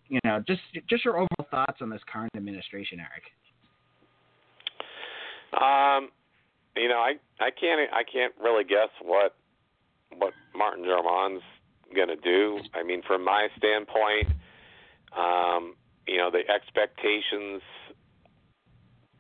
You 0.09 0.19
know, 0.23 0.43
just 0.47 0.61
just 0.89 1.05
your 1.05 1.15
overall 1.15 1.47
thoughts 1.51 1.81
on 1.81 1.89
this 1.89 2.01
current 2.11 2.31
administration, 2.35 2.99
Eric. 2.99 3.23
Um, 5.53 6.09
you 6.77 6.87
know, 6.87 6.99
I 6.99 7.13
I 7.39 7.51
can't 7.51 7.91
I 7.93 8.03
can't 8.03 8.33
really 8.41 8.63
guess 8.63 8.89
what 9.01 9.35
what 10.17 10.33
Martin 10.55 10.85
Jarmond's 10.85 11.43
going 11.95 12.07
to 12.09 12.15
do. 12.15 12.59
I 12.73 12.83
mean, 12.83 13.01
from 13.05 13.23
my 13.23 13.47
standpoint, 13.57 14.27
um, 15.15 15.75
you 16.07 16.17
know, 16.17 16.31
the 16.31 16.43
expectations 16.49 17.61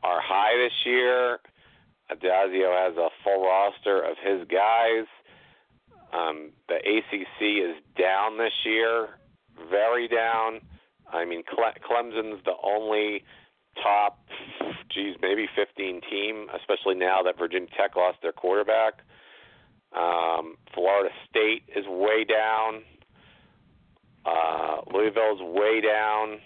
are 0.03 0.21
high 0.21 0.57
this 0.57 0.73
year. 0.85 1.39
Addazio 2.11 2.71
has 2.73 2.95
a 2.97 3.09
full 3.23 3.43
roster 3.43 4.01
of 4.01 4.15
his 4.23 4.47
guys. 4.47 5.05
Um, 6.13 6.51
the 6.69 6.75
ACC 6.75 7.41
is 7.41 7.75
down 7.99 8.37
this 8.37 8.53
year, 8.63 9.09
very 9.69 10.07
down. 10.07 10.61
I 11.11 11.25
mean, 11.25 11.43
Cle- 11.43 11.81
Clemson's 11.83 12.43
the 12.45 12.55
only 12.63 13.23
top, 13.81 14.19
geez, 14.89 15.15
maybe 15.21 15.47
15 15.55 16.01
team, 16.09 16.47
especially 16.55 16.95
now 16.95 17.21
that 17.23 17.37
Virginia 17.37 17.69
Tech 17.77 17.95
lost 17.95 18.17
their 18.21 18.31
quarterback. 18.31 19.01
Um, 19.95 20.57
Florida 20.73 21.09
State 21.29 21.63
is 21.75 21.85
way 21.87 22.23
down. 22.23 22.83
Uh, 24.25 24.81
Louisville's 24.93 25.41
way 25.41 25.81
down. 25.81 26.39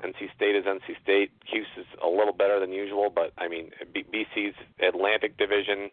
NC 0.00 0.34
State 0.34 0.56
is 0.56 0.64
NC 0.64 1.00
State. 1.02 1.32
Cuse 1.50 1.66
is 1.76 1.86
a 2.02 2.08
little 2.08 2.32
better 2.32 2.58
than 2.60 2.72
usual, 2.72 3.10
but 3.14 3.32
I 3.36 3.48
mean, 3.48 3.70
B- 3.92 4.04
BC's 4.04 4.54
Atlantic 4.80 5.36
Division 5.36 5.90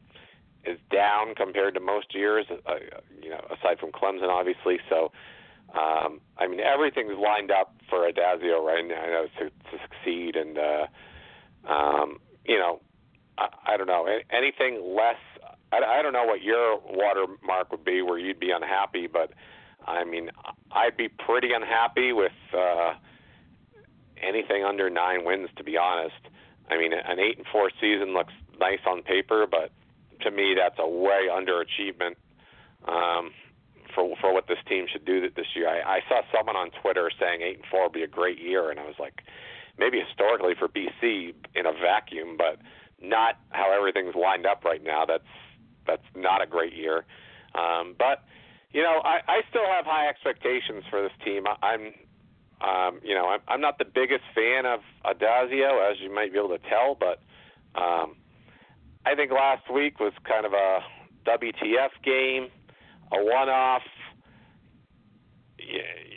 is 0.65 0.77
down 0.91 1.35
compared 1.35 1.73
to 1.73 1.79
most 1.79 2.13
years. 2.15 2.45
Uh, 2.49 2.75
you 3.21 3.29
know, 3.29 3.41
aside 3.49 3.79
from 3.79 3.91
Clemson, 3.91 4.29
obviously. 4.29 4.79
So, 4.89 5.11
um, 5.73 6.21
I 6.37 6.47
mean, 6.47 6.59
everything's 6.59 7.17
lined 7.17 7.51
up 7.51 7.75
for 7.89 8.09
Addazio 8.09 8.63
right 8.63 8.85
now 8.87 9.25
to, 9.39 9.45
to 9.49 9.83
succeed, 9.83 10.35
and 10.35 10.57
uh, 10.57 10.87
um, 11.71 12.17
you 12.45 12.57
know, 12.57 12.81
I, 13.37 13.47
I 13.67 13.77
don't 13.77 13.87
know 13.87 14.07
anything 14.31 14.95
less. 14.95 15.17
I, 15.71 15.77
I 15.77 16.01
don't 16.01 16.13
know 16.13 16.25
what 16.25 16.41
your 16.41 16.79
watermark 16.85 17.71
would 17.71 17.85
be 17.85 18.01
where 18.01 18.17
you'd 18.17 18.39
be 18.39 18.51
unhappy, 18.51 19.07
but 19.07 19.31
I 19.85 20.03
mean, 20.03 20.31
I'd 20.71 20.97
be 20.97 21.09
pretty 21.09 21.49
unhappy 21.53 22.13
with. 22.13 22.31
Uh, 22.53 22.93
anything 24.21 24.63
under 24.63 24.89
nine 24.89 25.25
wins, 25.25 25.49
to 25.57 25.63
be 25.63 25.77
honest. 25.77 26.15
I 26.69 26.77
mean, 26.77 26.93
an 26.93 27.19
eight 27.19 27.37
and 27.37 27.47
four 27.51 27.71
season 27.81 28.13
looks 28.13 28.33
nice 28.59 28.79
on 28.85 29.01
paper, 29.01 29.47
but 29.49 29.71
to 30.21 30.31
me, 30.31 30.55
that's 30.57 30.75
a 30.77 30.87
way 30.87 31.27
underachievement 31.31 32.15
um, 32.87 33.31
for 33.93 34.15
for 34.21 34.33
what 34.33 34.47
this 34.47 34.57
team 34.67 34.85
should 34.91 35.05
do 35.05 35.21
this 35.29 35.47
year. 35.55 35.67
I, 35.69 35.97
I 35.97 35.99
saw 36.07 36.21
someone 36.35 36.55
on 36.55 36.71
Twitter 36.81 37.09
saying 37.19 37.41
eight 37.41 37.57
and 37.57 37.65
four 37.69 37.83
would 37.83 37.93
be 37.93 38.03
a 38.03 38.07
great 38.07 38.39
year, 38.39 38.69
and 38.69 38.79
I 38.79 38.85
was 38.85 38.95
like, 38.99 39.21
maybe 39.77 39.99
historically 39.99 40.53
for 40.57 40.67
BC 40.67 41.33
in 41.55 41.65
a 41.65 41.73
vacuum, 41.73 42.37
but 42.37 42.57
not 43.01 43.35
how 43.49 43.71
everything's 43.71 44.15
lined 44.15 44.45
up 44.45 44.63
right 44.63 44.83
now. 44.83 45.05
That's 45.05 45.23
that's 45.87 46.05
not 46.15 46.41
a 46.41 46.47
great 46.47 46.73
year. 46.73 47.05
Um, 47.55 47.95
but 47.97 48.23
you 48.71 48.83
know, 48.83 49.01
I, 49.03 49.19
I 49.27 49.41
still 49.49 49.65
have 49.65 49.85
high 49.85 50.07
expectations 50.07 50.83
for 50.89 51.01
this 51.01 51.13
team. 51.25 51.45
I, 51.47 51.55
I'm 51.65 51.93
um, 52.61 52.99
you 53.03 53.15
know, 53.15 53.27
I'm, 53.27 53.39
I'm 53.47 53.61
not 53.61 53.77
the 53.77 53.85
biggest 53.85 54.23
fan 54.35 54.65
of 54.65 54.81
Addazio, 55.05 55.89
as 55.89 55.97
you 56.01 56.13
might 56.13 56.33
be 56.33 56.39
able 56.39 56.49
to 56.49 56.59
tell, 56.69 56.97
but 56.99 57.21
um, 57.79 58.15
I 59.05 59.15
think 59.15 59.31
last 59.31 59.71
week 59.73 59.99
was 59.99 60.11
kind 60.27 60.45
of 60.45 60.51
a 60.53 60.79
WTF 61.25 61.95
game, 62.03 62.49
a 63.11 63.23
one-off. 63.23 63.83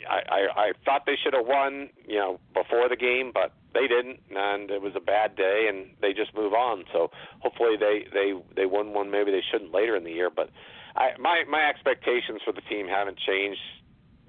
I, 0.09 0.21
I, 0.29 0.39
I 0.55 0.71
thought 0.83 1.05
they 1.05 1.17
should 1.23 1.33
have 1.33 1.45
won, 1.45 1.89
you 2.07 2.17
know, 2.17 2.39
before 2.53 2.89
the 2.89 2.95
game, 2.95 3.31
but 3.33 3.53
they 3.73 3.87
didn't, 3.87 4.19
and 4.29 4.69
it 4.71 4.81
was 4.81 4.93
a 4.95 4.99
bad 4.99 5.35
day, 5.35 5.67
and 5.69 5.95
they 6.01 6.13
just 6.13 6.33
move 6.35 6.53
on. 6.53 6.85
So 6.91 7.11
hopefully 7.39 7.75
they 7.79 8.05
they 8.13 8.33
they 8.55 8.65
won 8.65 8.93
one. 8.93 9.11
Maybe 9.11 9.31
they 9.31 9.43
shouldn't 9.51 9.73
later 9.73 9.95
in 9.95 10.03
the 10.03 10.11
year, 10.11 10.29
but 10.29 10.49
I, 10.95 11.11
my 11.19 11.43
my 11.49 11.67
expectations 11.69 12.41
for 12.45 12.53
the 12.53 12.61
team 12.61 12.87
haven't 12.87 13.17
changed 13.19 13.61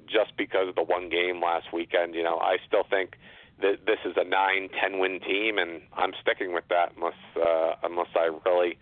just 0.06 0.36
because 0.36 0.68
of 0.68 0.74
the 0.74 0.82
one 0.82 1.08
game 1.08 1.42
last 1.42 1.72
weekend. 1.72 2.14
You 2.14 2.22
know, 2.22 2.38
I 2.38 2.56
still 2.66 2.84
think 2.88 3.16
that 3.60 3.86
this 3.86 3.98
is 4.04 4.14
a 4.16 4.24
nine, 4.24 4.68
ten 4.80 4.98
win 4.98 5.20
team, 5.20 5.58
and 5.58 5.82
I'm 5.94 6.12
sticking 6.20 6.52
with 6.54 6.64
that 6.70 6.92
unless 6.96 7.20
uh, 7.36 7.74
unless 7.82 8.08
I 8.16 8.30
really 8.46 8.78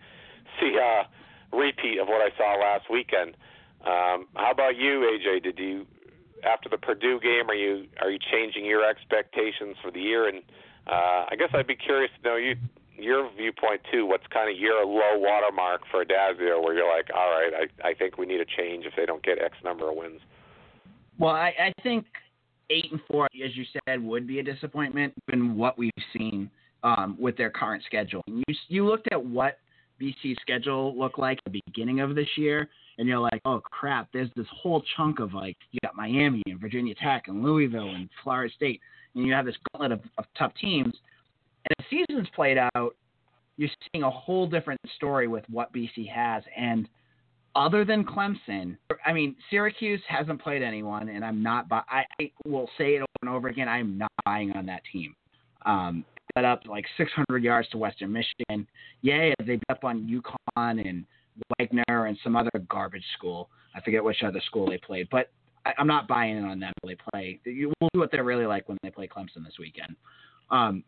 see 0.59 0.77
a 0.77 1.07
repeat 1.55 1.99
of 1.99 2.07
what 2.07 2.21
I 2.21 2.35
saw 2.37 2.55
last 2.59 2.89
weekend. 2.89 3.35
Um, 3.83 4.27
how 4.35 4.51
about 4.51 4.77
you, 4.77 5.17
AJ? 5.19 5.43
Did 5.43 5.59
you 5.59 5.85
after 6.43 6.69
the 6.69 6.77
Purdue 6.77 7.19
game 7.19 7.49
are 7.49 7.55
you 7.55 7.85
are 8.01 8.09
you 8.09 8.19
changing 8.31 8.65
your 8.65 8.87
expectations 8.87 9.75
for 9.81 9.91
the 9.91 9.99
year? 9.99 10.27
And 10.27 10.39
uh, 10.87 11.25
I 11.29 11.35
guess 11.37 11.49
I'd 11.53 11.67
be 11.67 11.75
curious 11.75 12.11
to 12.21 12.29
know 12.29 12.35
you 12.37 12.55
your 12.97 13.29
viewpoint 13.35 13.81
too. 13.91 14.05
What's 14.05 14.27
kind 14.27 14.49
of 14.49 14.57
your 14.57 14.85
low 14.85 15.17
watermark 15.17 15.81
for 15.89 16.05
Addazio, 16.05 16.61
where 16.63 16.75
you're 16.75 16.95
like, 16.95 17.09
all 17.13 17.29
right, 17.29 17.51
I 17.53 17.89
I 17.89 17.93
think 17.93 18.17
we 18.17 18.25
need 18.25 18.39
a 18.39 18.45
change 18.45 18.85
if 18.85 18.93
they 18.95 19.05
don't 19.05 19.23
get 19.23 19.39
X 19.39 19.55
number 19.63 19.89
of 19.89 19.95
wins. 19.95 20.21
Well, 21.19 21.33
I, 21.35 21.53
I 21.59 21.73
think 21.83 22.05
eight 22.69 22.91
and 22.91 22.99
four, 23.09 23.25
as 23.25 23.55
you 23.55 23.65
said, 23.85 24.03
would 24.03 24.27
be 24.27 24.39
a 24.39 24.43
disappointment 24.43 25.13
given 25.27 25.55
what 25.55 25.77
we've 25.77 25.91
seen 26.17 26.49
um, 26.83 27.15
with 27.19 27.37
their 27.37 27.49
current 27.49 27.83
schedule. 27.85 28.23
You 28.27 28.43
you 28.67 28.85
looked 28.85 29.07
at 29.11 29.23
what 29.23 29.59
BC's 30.01 30.37
schedule 30.41 30.97
looked 30.97 31.19
like 31.19 31.39
at 31.45 31.51
the 31.51 31.61
beginning 31.65 31.99
of 31.99 32.15
this 32.15 32.27
year, 32.35 32.69
and 32.97 33.07
you're 33.07 33.19
like, 33.19 33.41
oh 33.45 33.61
crap, 33.63 34.07
there's 34.13 34.29
this 34.35 34.47
whole 34.51 34.83
chunk 34.95 35.19
of 35.19 35.33
like 35.33 35.57
you 35.71 35.79
got 35.83 35.95
Miami 35.95 36.41
and 36.45 36.59
Virginia 36.59 36.93
Tech 36.95 37.27
and 37.27 37.43
Louisville 37.43 37.95
and 37.95 38.09
Florida 38.23 38.53
State, 38.53 38.81
and 39.15 39.25
you 39.25 39.33
have 39.33 39.45
this 39.45 39.55
gauntlet 39.71 39.91
of, 39.91 40.01
of 40.17 40.25
tough 40.37 40.53
teams. 40.59 40.93
And 41.65 41.75
as 41.79 41.85
season's 41.89 42.27
played 42.35 42.57
out, 42.57 42.95
you're 43.57 43.69
seeing 43.91 44.03
a 44.03 44.09
whole 44.09 44.47
different 44.47 44.81
story 44.95 45.27
with 45.27 45.43
what 45.49 45.73
BC 45.73 46.09
has, 46.09 46.43
and 46.57 46.87
other 47.55 47.85
than 47.85 48.03
Clemson, 48.03 48.77
I 49.05 49.13
mean, 49.13 49.35
Syracuse 49.51 50.01
hasn't 50.07 50.41
played 50.41 50.63
anyone, 50.63 51.09
and 51.09 51.23
I'm 51.23 51.43
not. 51.43 51.69
Bu- 51.69 51.75
I, 51.87 52.03
I 52.19 52.31
will 52.47 52.67
say 52.79 52.95
it 52.95 53.01
over 53.01 53.07
and 53.21 53.29
over 53.29 53.47
again. 53.47 53.69
I'm 53.69 53.95
not 53.95 54.11
buying 54.25 54.51
on 54.53 54.65
that 54.65 54.81
team. 54.91 55.15
Um, 55.65 56.03
up 56.41 56.61
like 56.67 56.85
600 56.97 57.43
yards 57.43 57.69
to 57.69 57.77
Western 57.77 58.11
Michigan. 58.11 58.67
Yeah, 59.01 59.33
they 59.39 59.55
beat 59.55 59.63
up 59.69 59.83
on 59.83 60.07
UConn 60.07 60.87
and 60.89 61.05
Wagner 61.57 62.05
and 62.05 62.17
some 62.23 62.35
other 62.35 62.51
garbage 62.69 63.05
school. 63.17 63.49
I 63.75 63.81
forget 63.81 64.03
which 64.03 64.23
other 64.23 64.41
school 64.45 64.69
they 64.69 64.77
played, 64.77 65.07
but 65.11 65.31
I, 65.65 65.73
I'm 65.77 65.87
not 65.87 66.07
buying 66.07 66.37
in 66.37 66.43
on 66.45 66.59
them. 66.59 66.73
They 66.85 66.97
play. 67.11 67.39
You 67.45 67.73
will 67.79 67.89
see 67.93 67.99
what 67.99 68.11
they're 68.11 68.23
really 68.23 68.45
like 68.45 68.67
when 68.69 68.77
they 68.83 68.89
play 68.89 69.07
Clemson 69.07 69.43
this 69.43 69.55
weekend. 69.59 69.95
Um, 70.51 70.83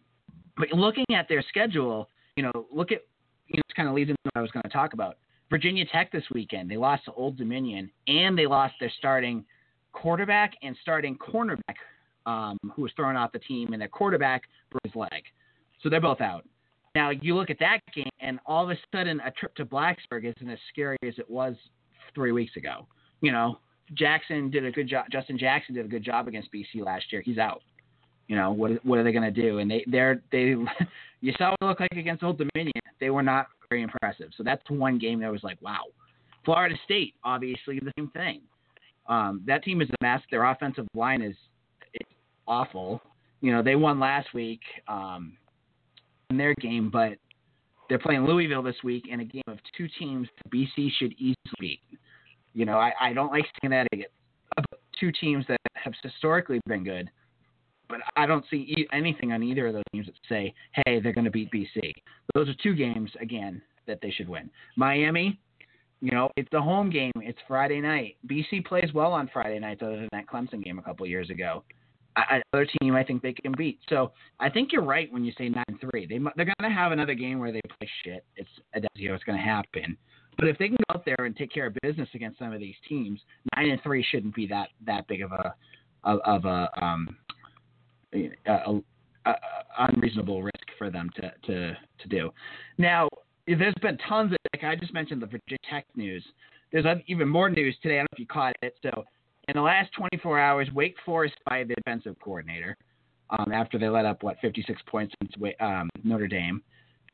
but 0.58 0.72
looking 0.72 1.06
at 1.16 1.28
their 1.28 1.44
schedule, 1.50 2.10
you 2.36 2.44
know, 2.44 2.68
look 2.72 2.92
at 2.92 3.02
you 3.48 3.58
know, 3.58 3.62
it's 3.68 3.76
kind 3.76 3.88
of 3.88 3.96
leads 3.96 4.10
into 4.10 4.20
what 4.24 4.40
I 4.40 4.42
was 4.42 4.52
going 4.52 4.64
to 4.64 4.70
talk 4.70 4.94
about. 4.94 5.18
Virginia 5.50 5.86
Tech 5.92 6.12
this 6.12 6.24
weekend. 6.34 6.70
They 6.70 6.78
lost 6.78 7.06
to 7.06 7.14
Old 7.14 7.38
Dominion, 7.38 7.92
and 8.08 8.38
they 8.38 8.48
lost 8.48 8.74
their 8.80 8.92
starting 8.98 9.46
quarterback 9.92 10.54
and 10.64 10.76
starting 10.82 11.18
cornerback, 11.18 11.76
um, 12.26 12.58
who 12.76 12.82
was 12.82 12.92
thrown 12.96 13.16
off 13.16 13.32
the 13.32 13.40
team, 13.40 13.74
and 13.74 13.82
their 13.82 13.88
quarterback 13.88 14.44
broke 14.72 14.82
his 14.84 14.96
leg. 14.96 15.24
So 15.82 15.90
they're 15.90 16.02
both 16.02 16.22
out. 16.22 16.46
Now 16.96 17.10
you 17.10 17.36
look 17.36 17.50
at 17.50 17.60
that 17.60 17.80
game, 17.94 18.10
and 18.22 18.40
all 18.46 18.64
of 18.64 18.70
a 18.70 18.80
sudden, 18.96 19.20
a 19.20 19.32
trip 19.32 19.54
to 19.56 19.66
Blacksburg 19.66 20.34
isn't 20.36 20.50
as 20.50 20.60
scary 20.72 20.98
as 21.06 21.14
it 21.18 21.30
was 21.30 21.56
three 22.16 22.32
weeks 22.32 22.56
ago. 22.56 22.88
You 23.22 23.32
know, 23.32 23.60
Jackson 23.94 24.50
did 24.50 24.66
a 24.66 24.72
good 24.72 24.88
job. 24.88 25.06
Justin 25.12 25.38
Jackson 25.38 25.76
did 25.76 25.86
a 25.86 25.90
good 25.90 26.04
job 26.04 26.28
against 26.28 26.52
BC 26.54 26.84
last 26.84 27.12
year. 27.12 27.22
He's 27.22 27.38
out. 27.38 27.62
You 28.28 28.38
know 28.38 28.52
what? 28.52 28.84
What 28.86 28.98
are 28.98 29.04
they 29.04 29.12
going 29.12 29.32
to 29.34 29.42
do? 29.42 29.60
And 29.60 29.70
they, 29.70 29.84
they're 29.88 30.22
they. 30.32 30.56
You 31.22 31.34
saw 31.40 31.50
what 31.50 31.58
it 31.62 31.66
looked 31.66 31.82
like 31.82 31.94
against 31.94 32.22
Old 32.22 32.38
Dominion. 32.38 32.74
They 33.00 33.10
were 33.10 33.24
not 33.24 33.48
very 33.70 33.82
impressive. 33.82 34.30
So 34.38 34.44
that's 34.44 34.62
one 34.70 35.00
game 35.00 35.22
that 35.22 35.32
was 35.32 35.44
like, 35.44 35.60
wow. 35.60 35.86
Florida 36.44 36.76
State, 36.84 37.16
obviously 37.24 37.80
the 37.80 37.92
same 37.98 38.12
thing. 38.12 38.42
Um, 39.08 39.42
that 39.48 39.64
team 39.64 39.82
is 39.82 39.90
a 39.90 40.04
mess. 40.04 40.22
Their 40.30 40.44
offensive 40.44 40.86
line 40.94 41.24
is 41.24 41.36
awful. 42.48 43.02
You 43.42 43.54
know, 43.54 43.64
they 43.64 43.76
won 43.76 44.00
last 44.00 44.36
week 44.36 44.60
um, 44.88 45.36
in 46.30 46.38
their 46.38 46.54
game, 46.56 46.90
but 46.90 47.14
they're 47.90 48.00
playing 48.00 48.26
Louisville 48.26 48.64
this 48.64 48.76
week 48.84 49.06
in 49.10 49.20
a 49.20 49.26
game 49.26 49.44
of 49.48 49.60
two 49.78 49.88
teams 50.00 50.28
BC 50.54 50.90
should 50.98 51.14
easily 51.14 51.36
beat. 51.60 51.82
You 52.54 52.66
know, 52.66 52.78
I, 52.78 52.94
I 53.00 53.14
don't 53.14 53.32
like 53.32 53.46
saying 53.62 53.72
that 53.72 53.88
about 54.58 54.80
two 55.00 55.12
teams 55.12 55.46
that 55.48 55.60
have 55.74 55.94
historically 56.02 56.62
been 56.66 56.84
good, 56.84 57.10
but 57.90 58.00
I 58.16 58.26
don't 58.26 58.46
see 58.50 58.88
anything 58.94 59.34
on 59.34 59.44
either 59.44 59.68
of 59.68 59.74
those 59.74 59.84
teams 59.92 60.08
that 60.08 60.16
say, 60.28 60.54
hey, 60.86 61.00
they're 61.00 61.14
going 61.14 61.26
to 61.26 61.32
beat 61.32 61.52
BC. 61.52 61.92
Those 62.34 62.50
are 62.50 62.56
two 62.64 62.74
games, 62.74 63.12
again, 63.22 63.62
that 63.88 64.00
they 64.02 64.10
should 64.10 64.30
win. 64.30 64.50
Miami, 64.78 65.40
you 66.02 66.12
know, 66.12 66.30
it's 66.38 66.52
a 66.54 66.62
home 66.62 66.90
game. 66.90 67.12
It's 67.18 67.40
Friday 67.48 67.82
night. 67.82 68.16
BC 68.28 68.66
plays 68.66 68.92
well 68.94 69.12
on 69.12 69.30
Friday 69.32 69.60
nights, 69.60 69.82
other 69.84 69.98
than 69.98 70.10
that 70.12 70.28
Clemson 70.28 70.64
game 70.64 70.80
a 70.80 70.82
couple 70.82 71.06
years 71.06 71.30
ago. 71.30 71.64
Another 72.16 72.68
team 72.80 72.96
I 72.96 73.04
think 73.04 73.22
they 73.22 73.34
can 73.34 73.54
beat. 73.58 73.80
So 73.90 74.12
I 74.40 74.50
think 74.50 74.72
you're 74.72 74.84
right 74.84 75.12
when 75.12 75.26
you 75.26 75.34
say 75.38 75.50
nine 75.50 75.80
three. 75.82 76.06
They 76.06 76.20
they're 76.36 76.46
going 76.46 76.56
to 76.64 76.70
have 76.70 76.92
another 76.92 77.14
game 77.14 77.40
where 77.40 77.52
they 77.52 77.62
play 77.78 77.90
shit. 78.04 78.26
It's 78.38 78.50
you 78.96 79.10
know 79.10 79.16
it's 79.16 79.24
going 79.24 79.38
to 79.38 79.44
happen. 79.44 79.98
But 80.38 80.48
if 80.48 80.58
they 80.58 80.68
can 80.68 80.78
go 80.90 80.96
out 80.96 81.06
there 81.06 81.26
and 81.26 81.36
take 81.36 81.52
care 81.54 81.68
of 81.68 81.76
business 81.82 82.10
against 82.14 82.40
some 82.40 82.52
of 82.52 82.60
these 82.60 82.76
teams, 82.88 83.20
nine 83.56 83.70
and 83.70 83.82
three 83.84 84.06
shouldn't 84.10 84.36
be 84.36 84.48
that 84.48 84.70
that 84.86 85.08
big 85.08 85.22
of 85.22 85.32
a 85.32 85.54
of, 86.04 86.20
of 86.26 86.46
a 86.46 86.70
um, 86.82 87.18
a, 88.14 88.32
a, 88.46 88.82
unreasonable 89.80 90.44
risk 90.44 90.66
for 90.78 90.90
them 90.90 91.10
to, 91.16 91.34
to, 91.46 91.78
to 92.00 92.08
do. 92.08 92.32
Now, 92.78 93.10
there's 93.48 93.74
been 93.82 93.98
tons 94.10 94.32
of, 94.32 94.38
like 94.54 94.64
I 94.64 94.76
just 94.76 94.94
mentioned 94.94 95.22
the 95.22 95.26
Virginia 95.28 95.58
Tech 95.70 95.86
news. 95.96 96.24
There's 96.72 96.86
even 97.08 97.28
more 97.28 97.50
news 97.50 97.76
today. 97.82 97.96
I 97.96 97.98
don't 98.00 98.04
know 98.12 98.14
if 98.14 98.20
you 98.20 98.28
caught 98.28 98.56
it. 98.62 98.76
So, 98.82 99.04
in 99.48 99.56
the 99.56 99.62
last 99.62 99.92
24 99.94 100.40
hours, 100.40 100.68
Wake 100.74 100.96
Forest 101.06 101.36
fired 101.48 101.68
the 101.68 101.76
defensive 101.76 102.16
coordinator 102.24 102.78
um, 103.30 103.52
after 103.52 103.78
they 103.78 103.90
let 103.90 104.06
up, 104.06 104.24
what, 104.24 104.38
56 104.42 104.82
points 104.88 105.14
against 105.22 105.62
um, 105.62 105.90
Notre 106.04 106.28
Dame. 106.28 106.62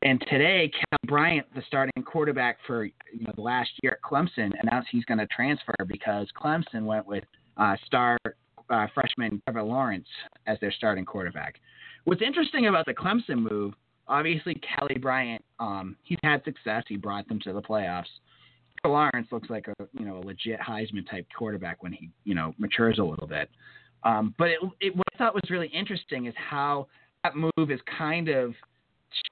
And 0.02 0.20
today, 0.28 0.70
Cal 0.72 0.98
Bryant, 1.06 1.46
the 1.54 1.62
starting 1.66 2.02
quarterback 2.02 2.58
for 2.66 2.84
you 2.84 2.92
know, 3.20 3.32
the 3.36 3.42
last 3.42 3.70
year 3.82 3.92
at 3.92 4.02
Clemson, 4.02 4.50
announced 4.62 4.88
he's 4.90 5.04
going 5.04 5.18
to 5.18 5.26
transfer 5.28 5.74
because 5.86 6.26
Clemson 6.40 6.84
went 6.84 7.06
with 7.06 7.24
uh, 7.56 7.76
star 7.86 8.18
uh, 8.68 8.86
freshman 8.94 9.40
Trevor 9.44 9.62
Lawrence 9.62 10.08
as 10.46 10.58
their 10.60 10.72
starting 10.72 11.04
quarterback. 11.04 11.60
What's 12.04 12.22
interesting 12.22 12.66
about 12.66 12.86
the 12.86 12.94
Clemson 12.94 13.48
move, 13.48 13.74
obviously 14.08 14.60
Kelly 14.76 14.98
Bryant, 14.98 15.44
um, 15.60 15.96
he's 16.02 16.18
had 16.24 16.42
success. 16.44 16.82
He 16.88 16.96
brought 16.96 17.28
them 17.28 17.38
to 17.40 17.52
the 17.52 17.62
playoffs. 17.62 18.06
Lawrence 18.88 19.28
looks 19.30 19.50
like 19.50 19.68
a 19.68 19.74
you 19.98 20.04
know 20.04 20.18
a 20.18 20.22
legit 20.24 20.60
Heisman 20.60 21.08
type 21.08 21.26
quarterback 21.36 21.82
when 21.82 21.92
he 21.92 22.10
you 22.24 22.34
know 22.34 22.54
matures 22.58 22.98
a 22.98 23.04
little 23.04 23.26
bit. 23.26 23.48
Um, 24.04 24.34
but 24.38 24.48
it, 24.48 24.58
it, 24.80 24.96
what 24.96 25.06
I 25.14 25.18
thought 25.18 25.34
was 25.34 25.48
really 25.50 25.68
interesting 25.68 26.26
is 26.26 26.34
how 26.36 26.88
that 27.22 27.34
move 27.36 27.70
is 27.70 27.80
kind 27.98 28.28
of 28.28 28.54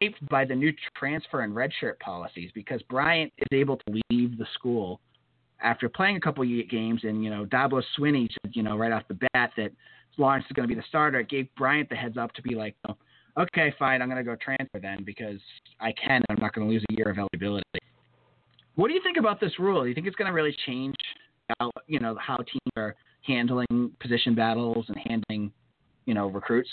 shaped 0.01 0.25
by 0.29 0.45
the 0.45 0.55
new 0.55 0.73
transfer 0.97 1.41
and 1.41 1.53
redshirt 1.55 1.99
policies 1.99 2.51
because 2.55 2.81
Bryant 2.83 3.33
is 3.39 3.49
able 3.51 3.77
to 3.79 4.01
leave 4.11 4.39
the 4.39 4.47
school 4.55 5.01
after 5.63 5.89
playing 5.89 6.17
a 6.17 6.21
couple 6.21 6.43
of 6.43 6.71
games, 6.71 7.01
and 7.05 7.25
you 7.25 7.31
know 7.31 7.45
Dabo 7.45 7.83
Swinney 7.99 8.29
said 8.29 8.53
you 8.55 8.63
know 8.63 8.77
right 8.77 8.93
off 8.93 9.03
the 9.09 9.19
bat 9.33 9.51
that 9.57 9.73
Lawrence 10.17 10.45
is 10.49 10.53
going 10.53 10.69
to 10.69 10.75
be 10.75 10.81
the 10.81 10.87
starter. 10.89 11.21
It 11.21 11.29
gave 11.29 11.49
Bryant 11.57 11.89
the 11.89 11.97
heads 11.97 12.17
up 12.17 12.33
to 12.35 12.43
be 12.43 12.55
like, 12.55 12.75
oh, 12.89 12.97
okay, 13.39 13.75
fine, 13.79 14.03
I'm 14.03 14.09
going 14.09 14.25
to 14.25 14.29
go 14.29 14.37
transfer 14.37 14.79
then 14.81 15.03
because 15.05 15.41
I 15.81 15.93
can. 15.93 16.23
And 16.29 16.37
I'm 16.39 16.43
not 16.43 16.55
going 16.55 16.67
to 16.67 16.73
lose 16.73 16.85
a 16.91 16.95
year 16.95 17.11
of 17.11 17.19
eligibility. 17.19 17.65
What 18.81 18.89
do 18.89 18.95
you 18.95 19.03
think 19.03 19.19
about 19.19 19.41
this 19.41 19.59
rule? 19.59 19.83
Do 19.83 19.91
you 19.91 19.95
think 19.95 20.07
it's 20.07 20.17
going 20.17 20.31
to 20.31 20.33
really 20.33 20.57
change 20.65 20.97
how 21.59 21.71
you 21.87 21.99
know 21.99 22.17
how 22.19 22.39
teams 22.39 22.73
are 22.79 22.95
handling 23.21 23.93
position 24.01 24.35
battles 24.35 24.87
and 24.89 24.97
handling 25.07 25.53
you 26.07 26.15
know 26.15 26.29
recruits? 26.29 26.71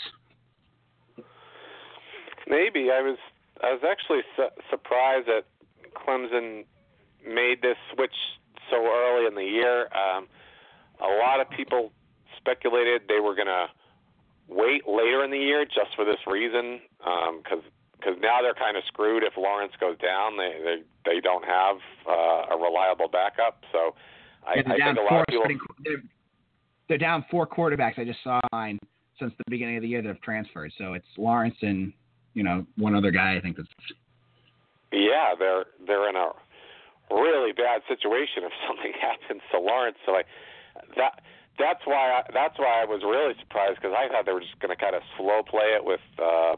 Maybe 2.48 2.91
I 2.91 3.02
was 3.02 3.17
I 3.62 3.74
was 3.74 3.82
actually 3.84 4.22
su- 4.38 4.56
surprised 4.70 5.28
that 5.28 5.48
Clemson 5.98 6.63
made 7.28 7.62
this 7.62 7.76
switch 7.93 8.15
so 8.72 8.78
early 8.78 9.26
in 9.26 9.36
the 9.36 9.43
year. 9.43 9.89
Um, 9.91 10.28
a 11.02 11.12
lot 11.20 11.41
of 11.41 11.50
people 11.50 11.91
speculated 12.38 13.02
they 13.10 13.20
were 13.20 13.36
going 13.36 13.48
to 13.48 13.65
wait 14.48 14.88
later 14.88 15.26
in 15.26 15.32
the 15.32 15.38
year 15.38 15.65
just 15.65 15.93
for 15.93 16.06
this 16.06 16.24
reason, 16.26 16.80
because 17.00 17.65
um, 17.65 17.72
because 17.99 18.15
now 18.21 18.41
they're 18.41 18.53
kind 18.53 18.77
of 18.77 18.83
screwed. 18.88 19.23
If 19.23 19.38
Lawrence 19.38 19.73
goes 19.79 19.97
down, 19.99 20.38
they 20.38 20.53
they 20.63 20.77
they 21.05 21.19
don't 21.19 21.45
have 21.45 21.77
uh, 22.07 22.55
a 22.55 22.57
reliable 22.57 23.07
backup. 23.07 23.63
So 23.71 23.95
I, 24.45 24.60
I 24.60 24.63
think 24.63 24.97
a 24.97 25.13
lot 25.13 25.21
of 25.21 25.25
people. 25.27 25.45
They're, 25.83 26.03
they're 26.89 26.97
down 26.97 27.25
four 27.29 27.47
quarterbacks. 27.47 27.99
I 27.99 28.05
just 28.05 28.23
saw 28.23 28.39
mine 28.51 28.79
since 29.19 29.33
the 29.38 29.43
beginning 29.49 29.77
of 29.77 29.81
the 29.81 29.89
year 29.89 30.01
that 30.01 30.07
have 30.07 30.21
transferred. 30.21 30.71
So 30.77 30.93
it's 30.93 31.07
Lawrence 31.17 31.55
and 31.62 31.91
you 32.33 32.43
know 32.43 32.65
one 32.77 32.95
other 32.95 33.12
guy. 33.12 33.36
I 33.36 33.41
think 33.41 33.57
that's. 33.57 33.69
Yeah, 34.91 35.33
they're 35.38 35.65
they're 35.86 36.10
in 36.10 36.15
a 36.15 36.31
really 37.12 37.51
bad 37.51 37.81
situation 37.88 38.43
if 38.43 38.51
something 38.67 38.93
happens 39.01 39.41
to 39.51 39.60
Lawrence. 39.60 39.97
So 40.05 40.13
I 40.13 40.23
that 40.95 41.21
that's 41.57 41.81
why 41.86 42.21
I, 42.21 42.29
that's 42.33 42.57
why 42.57 42.81
I 42.81 42.86
was 42.86 43.01
really 43.01 43.33
surprised 43.41 43.81
because 43.81 43.95
I 43.97 44.07
thought 44.07 44.25
they 44.25 44.33
were 44.33 44.45
just 44.45 44.57
going 44.60 44.73
to 44.75 44.79
kind 44.79 44.95
of 44.95 45.01
slow 45.17 45.41
play 45.41 45.73
it 45.73 45.83
with, 45.83 46.05
uh, 46.21 46.55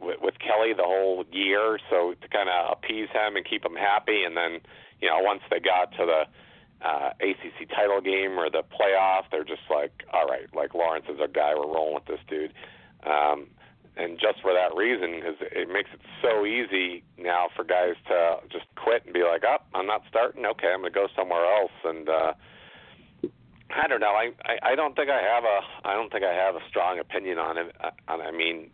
with 0.00 0.20
with 0.20 0.34
Kelly 0.38 0.72
the 0.76 0.84
whole 0.84 1.24
year, 1.30 1.78
so 1.90 2.14
to 2.20 2.28
kind 2.28 2.48
of 2.48 2.78
appease 2.78 3.08
him 3.10 3.36
and 3.36 3.44
keep 3.44 3.64
him 3.64 3.76
happy, 3.76 4.24
and 4.24 4.36
then 4.36 4.60
you 5.00 5.08
know 5.08 5.18
once 5.20 5.42
they 5.50 5.60
got 5.60 5.92
to 5.92 6.06
the 6.06 6.22
uh, 6.84 7.10
ACC 7.20 7.68
title 7.70 8.00
game 8.00 8.38
or 8.38 8.50
the 8.50 8.62
playoff, 8.62 9.24
they're 9.30 9.44
just 9.44 9.62
like, 9.70 10.04
all 10.12 10.26
right, 10.26 10.48
like 10.54 10.74
Lawrence 10.74 11.06
is 11.08 11.18
our 11.20 11.28
guy, 11.28 11.54
we're 11.54 11.66
rolling 11.66 11.94
with 11.94 12.04
this 12.04 12.20
dude. 12.28 12.52
Um, 13.04 13.48
and 13.96 14.18
just 14.18 14.40
for 14.42 14.52
that 14.52 14.74
reason, 14.74 15.20
because 15.20 15.36
it 15.40 15.68
makes 15.68 15.90
it 15.94 16.00
so 16.20 16.44
easy 16.44 17.04
now 17.16 17.46
for 17.54 17.64
guys 17.64 17.94
to 18.08 18.38
just 18.50 18.66
quit 18.74 19.04
and 19.04 19.14
be 19.14 19.22
like, 19.22 19.44
"Up, 19.44 19.66
oh, 19.72 19.78
I'm 19.78 19.86
not 19.86 20.02
starting. 20.08 20.44
Okay, 20.44 20.66
I'm 20.66 20.80
gonna 20.80 20.90
go 20.90 21.06
somewhere 21.14 21.44
else." 21.44 21.70
And 21.84 22.08
uh, 22.08 22.32
I 23.70 23.86
don't 23.86 24.00
know. 24.00 24.14
I, 24.14 24.32
I 24.44 24.72
I 24.72 24.74
don't 24.74 24.96
think 24.96 25.10
I 25.10 25.22
have 25.22 25.44
a 25.44 25.88
I 25.88 25.94
don't 25.94 26.10
think 26.10 26.24
I 26.24 26.32
have 26.34 26.56
a 26.56 26.60
strong 26.68 26.98
opinion 26.98 27.38
on 27.38 27.56
it. 27.56 27.76
I, 27.80 28.14
I 28.14 28.30
mean, 28.32 28.70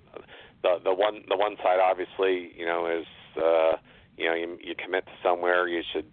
the 0.62 0.80
the 0.84 0.94
one 0.94 1.22
the 1.28 1.36
one 1.36 1.56
side 1.62 1.80
obviously 1.80 2.52
you 2.56 2.66
know 2.66 2.86
is 2.86 3.06
uh, 3.36 3.76
you 4.16 4.26
know 4.26 4.34
you, 4.34 4.58
you 4.62 4.74
commit 4.74 5.06
to 5.06 5.12
somewhere 5.22 5.68
you 5.68 5.82
should 5.92 6.06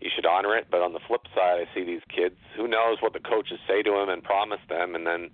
you 0.00 0.10
should 0.14 0.26
honor 0.26 0.56
it. 0.56 0.68
But 0.70 0.80
on 0.80 0.92
the 0.92 1.00
flip 1.06 1.22
side, 1.34 1.58
I 1.58 1.74
see 1.74 1.84
these 1.84 2.02
kids. 2.08 2.36
Who 2.56 2.68
knows 2.68 2.98
what 3.00 3.12
the 3.12 3.20
coaches 3.20 3.58
say 3.66 3.82
to 3.82 3.90
them 3.90 4.08
and 4.08 4.22
promise 4.22 4.60
them, 4.68 4.94
and 4.94 5.06
then 5.06 5.30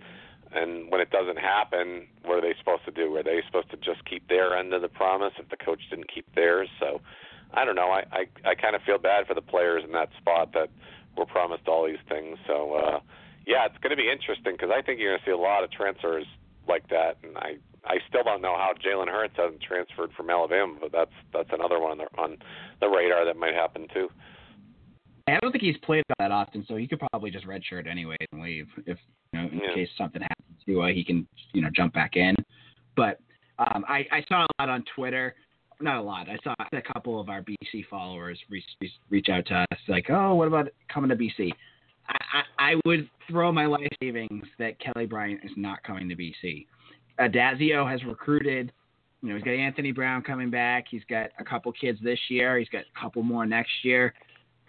and 0.53 0.91
when 0.91 1.01
it 1.01 1.11
doesn't 1.11 1.39
happen, 1.39 2.07
what 2.25 2.39
are 2.39 2.41
they 2.41 2.55
supposed 2.59 2.85
to 2.85 2.93
do? 2.93 3.15
Are 3.17 3.23
they 3.23 3.43
supposed 3.47 3.71
to 3.71 3.77
just 3.77 4.05
keep 4.05 4.29
their 4.29 4.57
end 4.57 4.73
of 4.73 4.83
the 4.83 4.89
promise 4.89 5.33
if 5.39 5.49
the 5.49 5.57
coach 5.57 5.81
didn't 5.91 6.13
keep 6.13 6.33
theirs? 6.35 6.69
So 6.79 7.01
I 7.53 7.65
don't 7.65 7.77
know. 7.77 7.91
I 7.91 8.05
I, 8.13 8.51
I 8.51 8.55
kind 8.55 8.77
of 8.77 8.83
feel 8.83 8.99
bad 8.99 9.27
for 9.27 9.35
the 9.35 9.43
players 9.43 9.83
in 9.85 9.93
that 9.93 10.11
spot 10.19 10.53
that 10.55 10.71
were 11.17 11.27
promised 11.27 11.69
all 11.69 11.87
these 11.87 12.03
things. 12.09 12.39
So 12.47 12.75
uh, 12.75 13.01
yeah, 13.47 13.67
it's 13.67 13.79
going 13.79 13.91
to 13.91 14.01
be 14.01 14.11
interesting 14.11 14.53
because 14.53 14.71
I 14.75 14.83
think 14.83 15.01
you're 15.01 15.11
going 15.11 15.21
to 15.21 15.27
see 15.27 15.33
a 15.33 15.37
lot 15.37 15.65
of 15.65 15.71
transfers 15.71 16.27
like 16.69 16.89
that, 16.89 17.17
and 17.23 17.37
I 17.37 17.57
I 17.85 17.97
still 18.09 18.23
don't 18.23 18.43
know 18.43 18.57
how 18.57 18.73
Jalen 18.75 19.09
Hurts 19.09 19.35
hasn't 19.37 19.63
transferred 19.63 20.11
from 20.17 20.31
Alabama, 20.31 20.75
but 20.81 20.93
that's 20.93 21.13
that's 21.33 21.51
another 21.53 21.81
one 21.81 21.93
on 21.93 21.99
the, 21.99 22.23
on 22.23 22.37
the 22.81 22.89
radar 22.89 23.25
that 23.25 23.37
might 23.37 23.55
happen 23.55 23.87
too. 23.93 24.09
I 25.27 25.39
don't 25.41 25.53
think 25.53 25.65
he's 25.65 25.77
played 25.79 26.05
that 26.19 26.31
often, 26.31 26.65
so 26.69 26.77
he 26.77 26.87
could 26.87 27.01
probably 27.11 27.31
just 27.31 27.47
redshirt 27.47 27.89
anyway 27.91 28.17
and 28.33 28.43
leave 28.43 28.67
if 28.87 28.99
you 29.33 29.41
know 29.41 29.49
in 29.49 29.59
yeah. 29.59 29.75
case 29.75 29.89
something 29.97 30.23
happens 30.23 30.59
to 30.67 30.83
uh, 30.83 30.89
he 30.89 31.05
can 31.05 31.27
you 31.53 31.63
know 31.63 31.71
jump 31.75 31.95
back 31.95 32.17
in. 32.17 32.35
But 32.97 33.21
um, 33.59 33.85
I, 33.89 34.07
I 34.13 34.25
saw 34.29 34.45
a 34.45 34.63
lot 34.63 34.69
on 34.69 34.85
Twitter 34.95 35.35
not 35.81 35.97
a 35.99 36.03
lot. 36.03 36.29
I 36.29 36.39
saw 36.43 36.55
a 36.73 36.83
couple 36.83 37.21
of 37.21 37.29
our 37.29 37.43
BC 37.43 37.87
followers 37.91 38.39
reach, 38.49 38.65
reach 39.11 39.29
out 39.29 39.47
to 39.47 39.55
us 39.55 39.79
like, 39.89 40.07
"Oh, 40.11 40.35
what 40.35 40.49
about 40.49 40.69
coming 40.93 41.11
to 41.11 41.17
BC?" 41.17 41.53
I, 42.09 42.43
I, 42.59 42.75
would 42.85 43.09
throw 43.29 43.53
my 43.53 43.67
life 43.67 43.89
savings 44.03 44.47
that 44.59 44.79
Kelly 44.79 45.07
Bryant 45.07 45.41
is 45.45 45.51
not 45.57 45.83
coming 45.83 46.09
to 46.09 46.17
BC. 46.17 46.67
Addazio 47.19 47.89
has 47.91 48.05
recruited. 48.05 48.73
You 49.23 49.31
know, 49.31 49.35
he's 49.37 49.45
got 49.45 49.53
Anthony 49.53 49.93
Brown 49.93 50.23
coming 50.23 50.51
back. 50.51 50.87
He's 50.91 51.05
got 51.09 51.31
a 51.39 51.45
couple 51.45 51.73
kids 51.73 51.99
this 52.03 52.19
year. 52.29 52.59
He's 52.59 52.69
got 52.69 52.83
a 52.83 53.01
couple 53.01 53.23
more 53.23 53.47
next 53.47 53.73
year. 53.83 54.13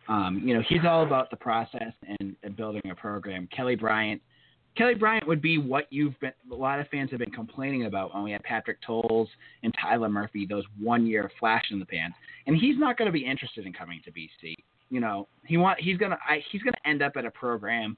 Um, 0.08 0.42
you 0.46 0.54
know, 0.54 0.64
he's 0.68 0.86
all 0.88 1.04
about 1.04 1.30
the 1.30 1.36
process 1.36 1.92
and, 2.20 2.36
and 2.44 2.56
building 2.56 2.84
a 2.90 2.96
program. 2.96 3.50
Kelly 3.56 3.76
Bryant– 3.76 4.22
Kelly 4.76 4.94
Bryant 4.94 5.26
would 5.28 5.42
be 5.42 5.58
what 5.58 5.86
you've 5.90 6.20
been. 6.20 6.34
A 6.52 6.56
lot 6.56 6.80
of 6.80 6.88
fans 6.90 7.10
have 7.12 7.20
been 7.20 7.32
complaining 7.32 7.86
about 7.86 8.14
when 8.14 8.24
we 8.24 8.32
had 8.32 8.44
Patrick 8.44 8.78
Towles 8.86 9.30
and 9.64 9.74
Tyler 9.82 10.10
Murphy, 10.10 10.46
those 10.46 10.66
one-year 10.80 11.32
flash 11.40 11.64
in 11.72 11.80
the 11.80 11.86
pan, 11.86 12.14
and 12.48 12.58
he's 12.58 12.78
not 12.78 12.98
going 12.98 13.06
to 13.06 13.12
be 13.12 13.26
interested 13.26 13.66
in 13.66 13.74
coming 13.74 14.02
to 14.04 14.12
BC. 14.12 14.54
You 14.90 15.00
know, 15.00 15.28
he 15.46 15.58
want 15.58 15.80
he's 15.80 15.98
gonna 15.98 16.18
I, 16.28 16.44
he's 16.52 16.62
gonna 16.62 16.78
end 16.86 17.02
up 17.02 17.14
at 17.16 17.26
a 17.26 17.32
program, 17.32 17.98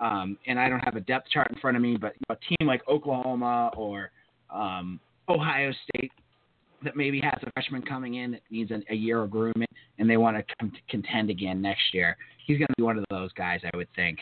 um, 0.00 0.38
and 0.46 0.58
I 0.58 0.68
don't 0.68 0.80
have 0.80 0.96
a 0.96 1.00
depth 1.00 1.28
chart 1.30 1.50
in 1.50 1.58
front 1.58 1.76
of 1.76 1.82
me, 1.82 1.96
but 1.96 2.14
a 2.30 2.36
team 2.36 2.66
like 2.68 2.86
Oklahoma 2.88 3.70
or 3.76 4.10
um, 4.50 5.00
Ohio 5.28 5.72
State 5.88 6.12
that 6.84 6.96
maybe 6.96 7.20
has 7.20 7.38
a 7.42 7.50
freshman 7.52 7.82
coming 7.82 8.14
in 8.14 8.32
that 8.32 8.42
needs 8.50 8.70
a, 8.70 8.80
a 8.90 8.94
year 8.94 9.22
of 9.22 9.30
grooming, 9.30 9.68
and 9.98 10.08
they 10.08 10.16
want 10.16 10.36
to 10.36 10.54
come 10.58 10.70
to 10.70 10.78
contend 10.88 11.30
again 11.30 11.60
next 11.60 11.92
year. 11.92 12.16
He's 12.46 12.58
going 12.58 12.68
to 12.68 12.74
be 12.76 12.82
one 12.82 12.96
of 12.96 13.04
those 13.10 13.32
guys, 13.32 13.60
I 13.64 13.76
would 13.76 13.88
think. 13.96 14.20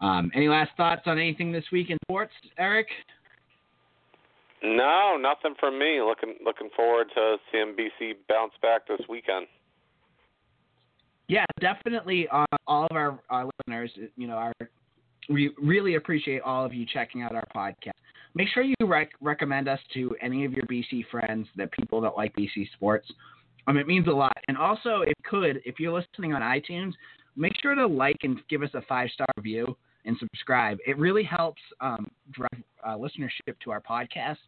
Um, 0.00 0.32
any 0.34 0.48
last 0.48 0.70
thoughts 0.76 1.02
on 1.06 1.18
anything 1.18 1.52
this 1.52 1.64
week 1.70 1.90
in 1.90 1.98
sports, 2.06 2.32
Eric? 2.58 2.86
No, 4.62 5.16
nothing 5.20 5.54
from 5.58 5.78
me. 5.78 6.00
Looking 6.00 6.34
looking 6.44 6.70
forward 6.74 7.08
to 7.14 7.36
seeing 7.50 7.74
BC 7.76 8.14
bounce 8.28 8.52
back 8.62 8.86
this 8.86 9.00
weekend. 9.08 9.46
Yeah, 11.28 11.44
definitely. 11.60 12.28
Uh, 12.30 12.44
all 12.66 12.86
of 12.90 12.96
our, 12.96 13.18
our 13.30 13.48
listeners, 13.58 13.90
you 14.16 14.26
know, 14.26 14.34
our, 14.34 14.52
we 15.28 15.52
really 15.62 15.94
appreciate 15.94 16.42
all 16.42 16.64
of 16.64 16.74
you 16.74 16.84
checking 16.92 17.22
out 17.22 17.34
our 17.34 17.46
podcast. 17.54 17.92
Make 18.34 18.48
sure 18.48 18.62
you 18.62 18.74
rec- 18.82 19.12
recommend 19.20 19.68
us 19.68 19.78
to 19.94 20.14
any 20.20 20.44
of 20.44 20.52
your 20.52 20.64
BC 20.66 21.04
friends, 21.10 21.46
that 21.56 21.70
people 21.72 22.00
that 22.00 22.16
like 22.16 22.34
BC 22.34 22.70
sports. 22.74 23.10
Um, 23.66 23.76
it 23.76 23.86
means 23.86 24.08
a 24.08 24.12
lot. 24.12 24.36
And 24.48 24.56
also, 24.56 25.02
if 25.02 25.14
could, 25.24 25.60
if 25.64 25.78
you're 25.78 25.92
listening 25.92 26.32
on 26.32 26.42
iTunes, 26.42 26.92
make 27.36 27.52
sure 27.62 27.74
to 27.74 27.86
like 27.86 28.16
and 28.22 28.40
give 28.48 28.62
us 28.62 28.70
a 28.74 28.82
five 28.82 29.08
star 29.14 29.26
review 29.36 29.76
and 30.04 30.16
subscribe. 30.18 30.78
It 30.86 30.98
really 30.98 31.22
helps 31.22 31.62
um, 31.80 32.10
drive 32.32 32.62
uh, 32.84 32.96
listenership 32.96 33.54
to 33.64 33.70
our 33.70 33.80
podcast 33.80 34.38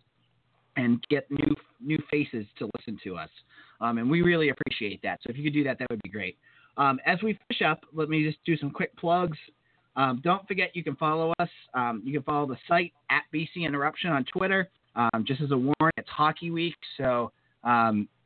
and 0.76 1.04
get 1.08 1.30
new 1.30 1.54
new 1.80 1.98
faces 2.10 2.46
to 2.58 2.68
listen 2.76 2.98
to 3.04 3.16
us. 3.16 3.28
Um, 3.80 3.98
and 3.98 4.10
we 4.10 4.22
really 4.22 4.48
appreciate 4.48 5.00
that. 5.02 5.20
So 5.22 5.30
if 5.30 5.36
you 5.36 5.44
could 5.44 5.52
do 5.52 5.62
that, 5.64 5.78
that 5.78 5.86
would 5.90 6.00
be 6.02 6.10
great. 6.10 6.36
Um, 6.76 6.98
as 7.06 7.22
we 7.22 7.38
finish 7.48 7.62
up, 7.62 7.84
let 7.92 8.08
me 8.08 8.24
just 8.24 8.38
do 8.44 8.56
some 8.56 8.70
quick 8.70 8.96
plugs. 8.96 9.38
Um, 9.96 10.20
don't 10.24 10.46
forget 10.48 10.74
you 10.74 10.82
can 10.82 10.96
follow 10.96 11.32
us. 11.38 11.48
Um, 11.74 12.02
you 12.04 12.12
can 12.12 12.22
follow 12.22 12.46
the 12.46 12.56
site 12.66 12.92
at 13.10 13.22
BC 13.32 13.64
Interruption 13.64 14.10
on 14.10 14.24
Twitter. 14.24 14.68
Um, 14.96 15.24
just 15.26 15.40
as 15.40 15.50
a 15.50 15.56
warning, 15.56 15.92
it's 15.96 16.08
hockey 16.08 16.50
week, 16.50 16.74
so 16.96 17.32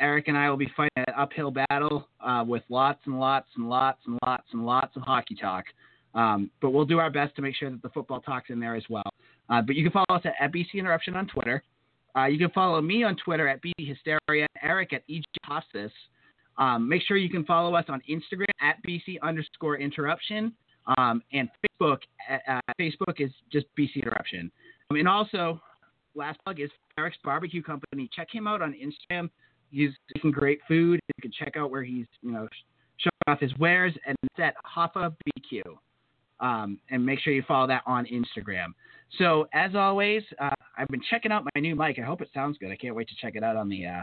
Eric 0.00 0.28
and 0.28 0.36
I 0.36 0.50
will 0.50 0.56
be 0.56 0.70
fighting 0.76 1.04
an 1.06 1.14
uphill 1.16 1.50
battle 1.50 2.08
uh, 2.20 2.44
with 2.46 2.62
lots 2.68 3.00
and 3.06 3.18
lots 3.20 3.46
and 3.56 3.68
lots 3.68 3.98
and 4.06 4.18
lots 4.26 4.44
and 4.52 4.66
lots 4.66 4.96
of 4.96 5.02
hockey 5.02 5.34
talk. 5.34 5.64
Um, 6.14 6.50
but 6.60 6.70
we'll 6.70 6.84
do 6.84 6.98
our 6.98 7.10
best 7.10 7.36
to 7.36 7.42
make 7.42 7.54
sure 7.54 7.70
that 7.70 7.82
the 7.82 7.90
football 7.90 8.20
talk's 8.20 8.50
in 8.50 8.58
there 8.58 8.74
as 8.74 8.84
well. 8.88 9.10
Uh, 9.48 9.62
but 9.62 9.76
you 9.76 9.88
can 9.88 9.92
follow 9.92 10.18
us 10.18 10.22
at, 10.24 10.34
at 10.40 10.52
BC 10.52 10.74
Interruption 10.74 11.14
on 11.14 11.26
Twitter. 11.26 11.62
Uh, 12.16 12.26
you 12.26 12.38
can 12.38 12.50
follow 12.50 12.80
me 12.80 13.04
on 13.04 13.16
Twitter 13.16 13.46
at 13.46 13.60
BC 13.62 13.88
Hysteria, 13.88 14.46
Eric 14.62 14.92
at 14.92 15.02
EG 15.08 15.22
Hospice. 15.44 15.92
Um, 16.58 16.88
make 16.88 17.02
sure 17.02 17.16
you 17.16 17.30
can 17.30 17.44
follow 17.44 17.74
us 17.74 17.84
on 17.88 18.02
Instagram 18.10 18.46
at 18.60 18.76
BC 18.86 19.20
underscore 19.22 19.76
interruption. 19.78 20.52
Um, 20.96 21.22
and 21.32 21.48
Facebook, 21.80 21.98
uh, 22.30 22.60
Facebook 22.80 23.20
is 23.20 23.30
just 23.52 23.66
BC 23.78 23.96
Interruption. 24.02 24.50
Um, 24.90 24.96
and 24.96 25.08
also, 25.08 25.60
last 26.14 26.38
plug 26.44 26.60
is 26.60 26.70
Eric's 26.98 27.18
Barbecue 27.22 27.62
Company. 27.62 28.08
Check 28.14 28.28
him 28.32 28.46
out 28.46 28.62
on 28.62 28.74
Instagram. 28.74 29.30
He's 29.70 29.90
making 30.14 30.32
great 30.32 30.60
food. 30.66 30.98
You 31.08 31.22
can 31.22 31.30
check 31.30 31.56
out 31.56 31.70
where 31.70 31.84
he's 31.84 32.06
you 32.22 32.32
know 32.32 32.48
showing 32.96 33.34
off 33.34 33.40
his 33.40 33.56
wares, 33.58 33.92
and 34.06 34.16
it's 34.22 34.40
at 34.40 34.54
Hoffa 34.64 35.14
BQ. 35.36 35.62
Um, 36.40 36.78
and 36.90 37.04
make 37.04 37.18
sure 37.18 37.32
you 37.32 37.42
follow 37.46 37.66
that 37.66 37.82
on 37.84 38.06
Instagram. 38.06 38.68
So 39.18 39.48
as 39.52 39.74
always, 39.74 40.22
uh, 40.40 40.50
I've 40.76 40.88
been 40.88 41.02
checking 41.10 41.32
out 41.32 41.44
my 41.44 41.60
new 41.60 41.74
mic. 41.74 41.98
I 41.98 42.02
hope 42.02 42.22
it 42.22 42.30
sounds 42.32 42.56
good. 42.58 42.70
I 42.70 42.76
can't 42.76 42.94
wait 42.94 43.08
to 43.08 43.14
check 43.20 43.34
it 43.34 43.42
out 43.42 43.56
on 43.56 43.68
the 43.68 43.86
uh, 43.86 44.02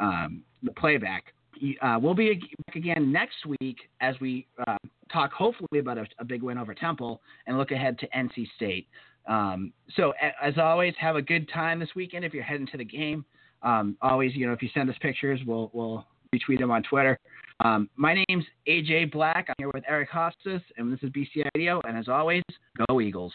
um, 0.00 0.42
the 0.62 0.72
playback. 0.72 1.34
Uh, 1.82 1.98
we'll 2.00 2.14
be 2.14 2.40
back 2.66 2.76
again 2.76 3.12
next 3.12 3.46
week 3.60 3.76
as 4.00 4.14
we 4.20 4.46
uh, 4.66 4.76
talk 5.12 5.32
hopefully 5.32 5.80
about 5.80 5.98
a, 5.98 6.06
a, 6.18 6.24
big 6.24 6.42
win 6.42 6.58
over 6.58 6.74
Temple 6.74 7.20
and 7.46 7.58
look 7.58 7.70
ahead 7.70 7.98
to 7.98 8.08
NC 8.08 8.46
State. 8.56 8.86
Um, 9.26 9.72
so 9.96 10.12
as 10.42 10.58
always, 10.58 10.94
have 10.98 11.16
a 11.16 11.22
good 11.22 11.48
time 11.52 11.80
this 11.80 11.90
weekend 11.94 12.24
if 12.24 12.32
you're 12.32 12.42
heading 12.42 12.66
to 12.68 12.78
the 12.78 12.84
game. 12.84 13.24
Um, 13.62 13.96
always, 14.00 14.34
you 14.34 14.46
know, 14.46 14.52
if 14.52 14.62
you 14.62 14.68
send 14.72 14.88
us 14.88 14.96
pictures, 15.00 15.40
we'll 15.46 15.70
we'll 15.72 16.06
retweet 16.34 16.60
them 16.60 16.70
on 16.70 16.82
Twitter. 16.82 17.18
Um, 17.64 17.90
my 17.96 18.22
name's 18.28 18.44
AJ 18.68 19.12
Black. 19.12 19.46
I'm 19.48 19.54
here 19.58 19.70
with 19.74 19.84
Eric 19.88 20.10
Hofstas, 20.10 20.62
and 20.76 20.92
this 20.92 21.00
is 21.02 21.10
BC 21.10 21.44
Radio. 21.54 21.80
And 21.86 21.96
as 21.96 22.08
always, 22.08 22.42
go 22.86 23.00
Eagles. 23.00 23.32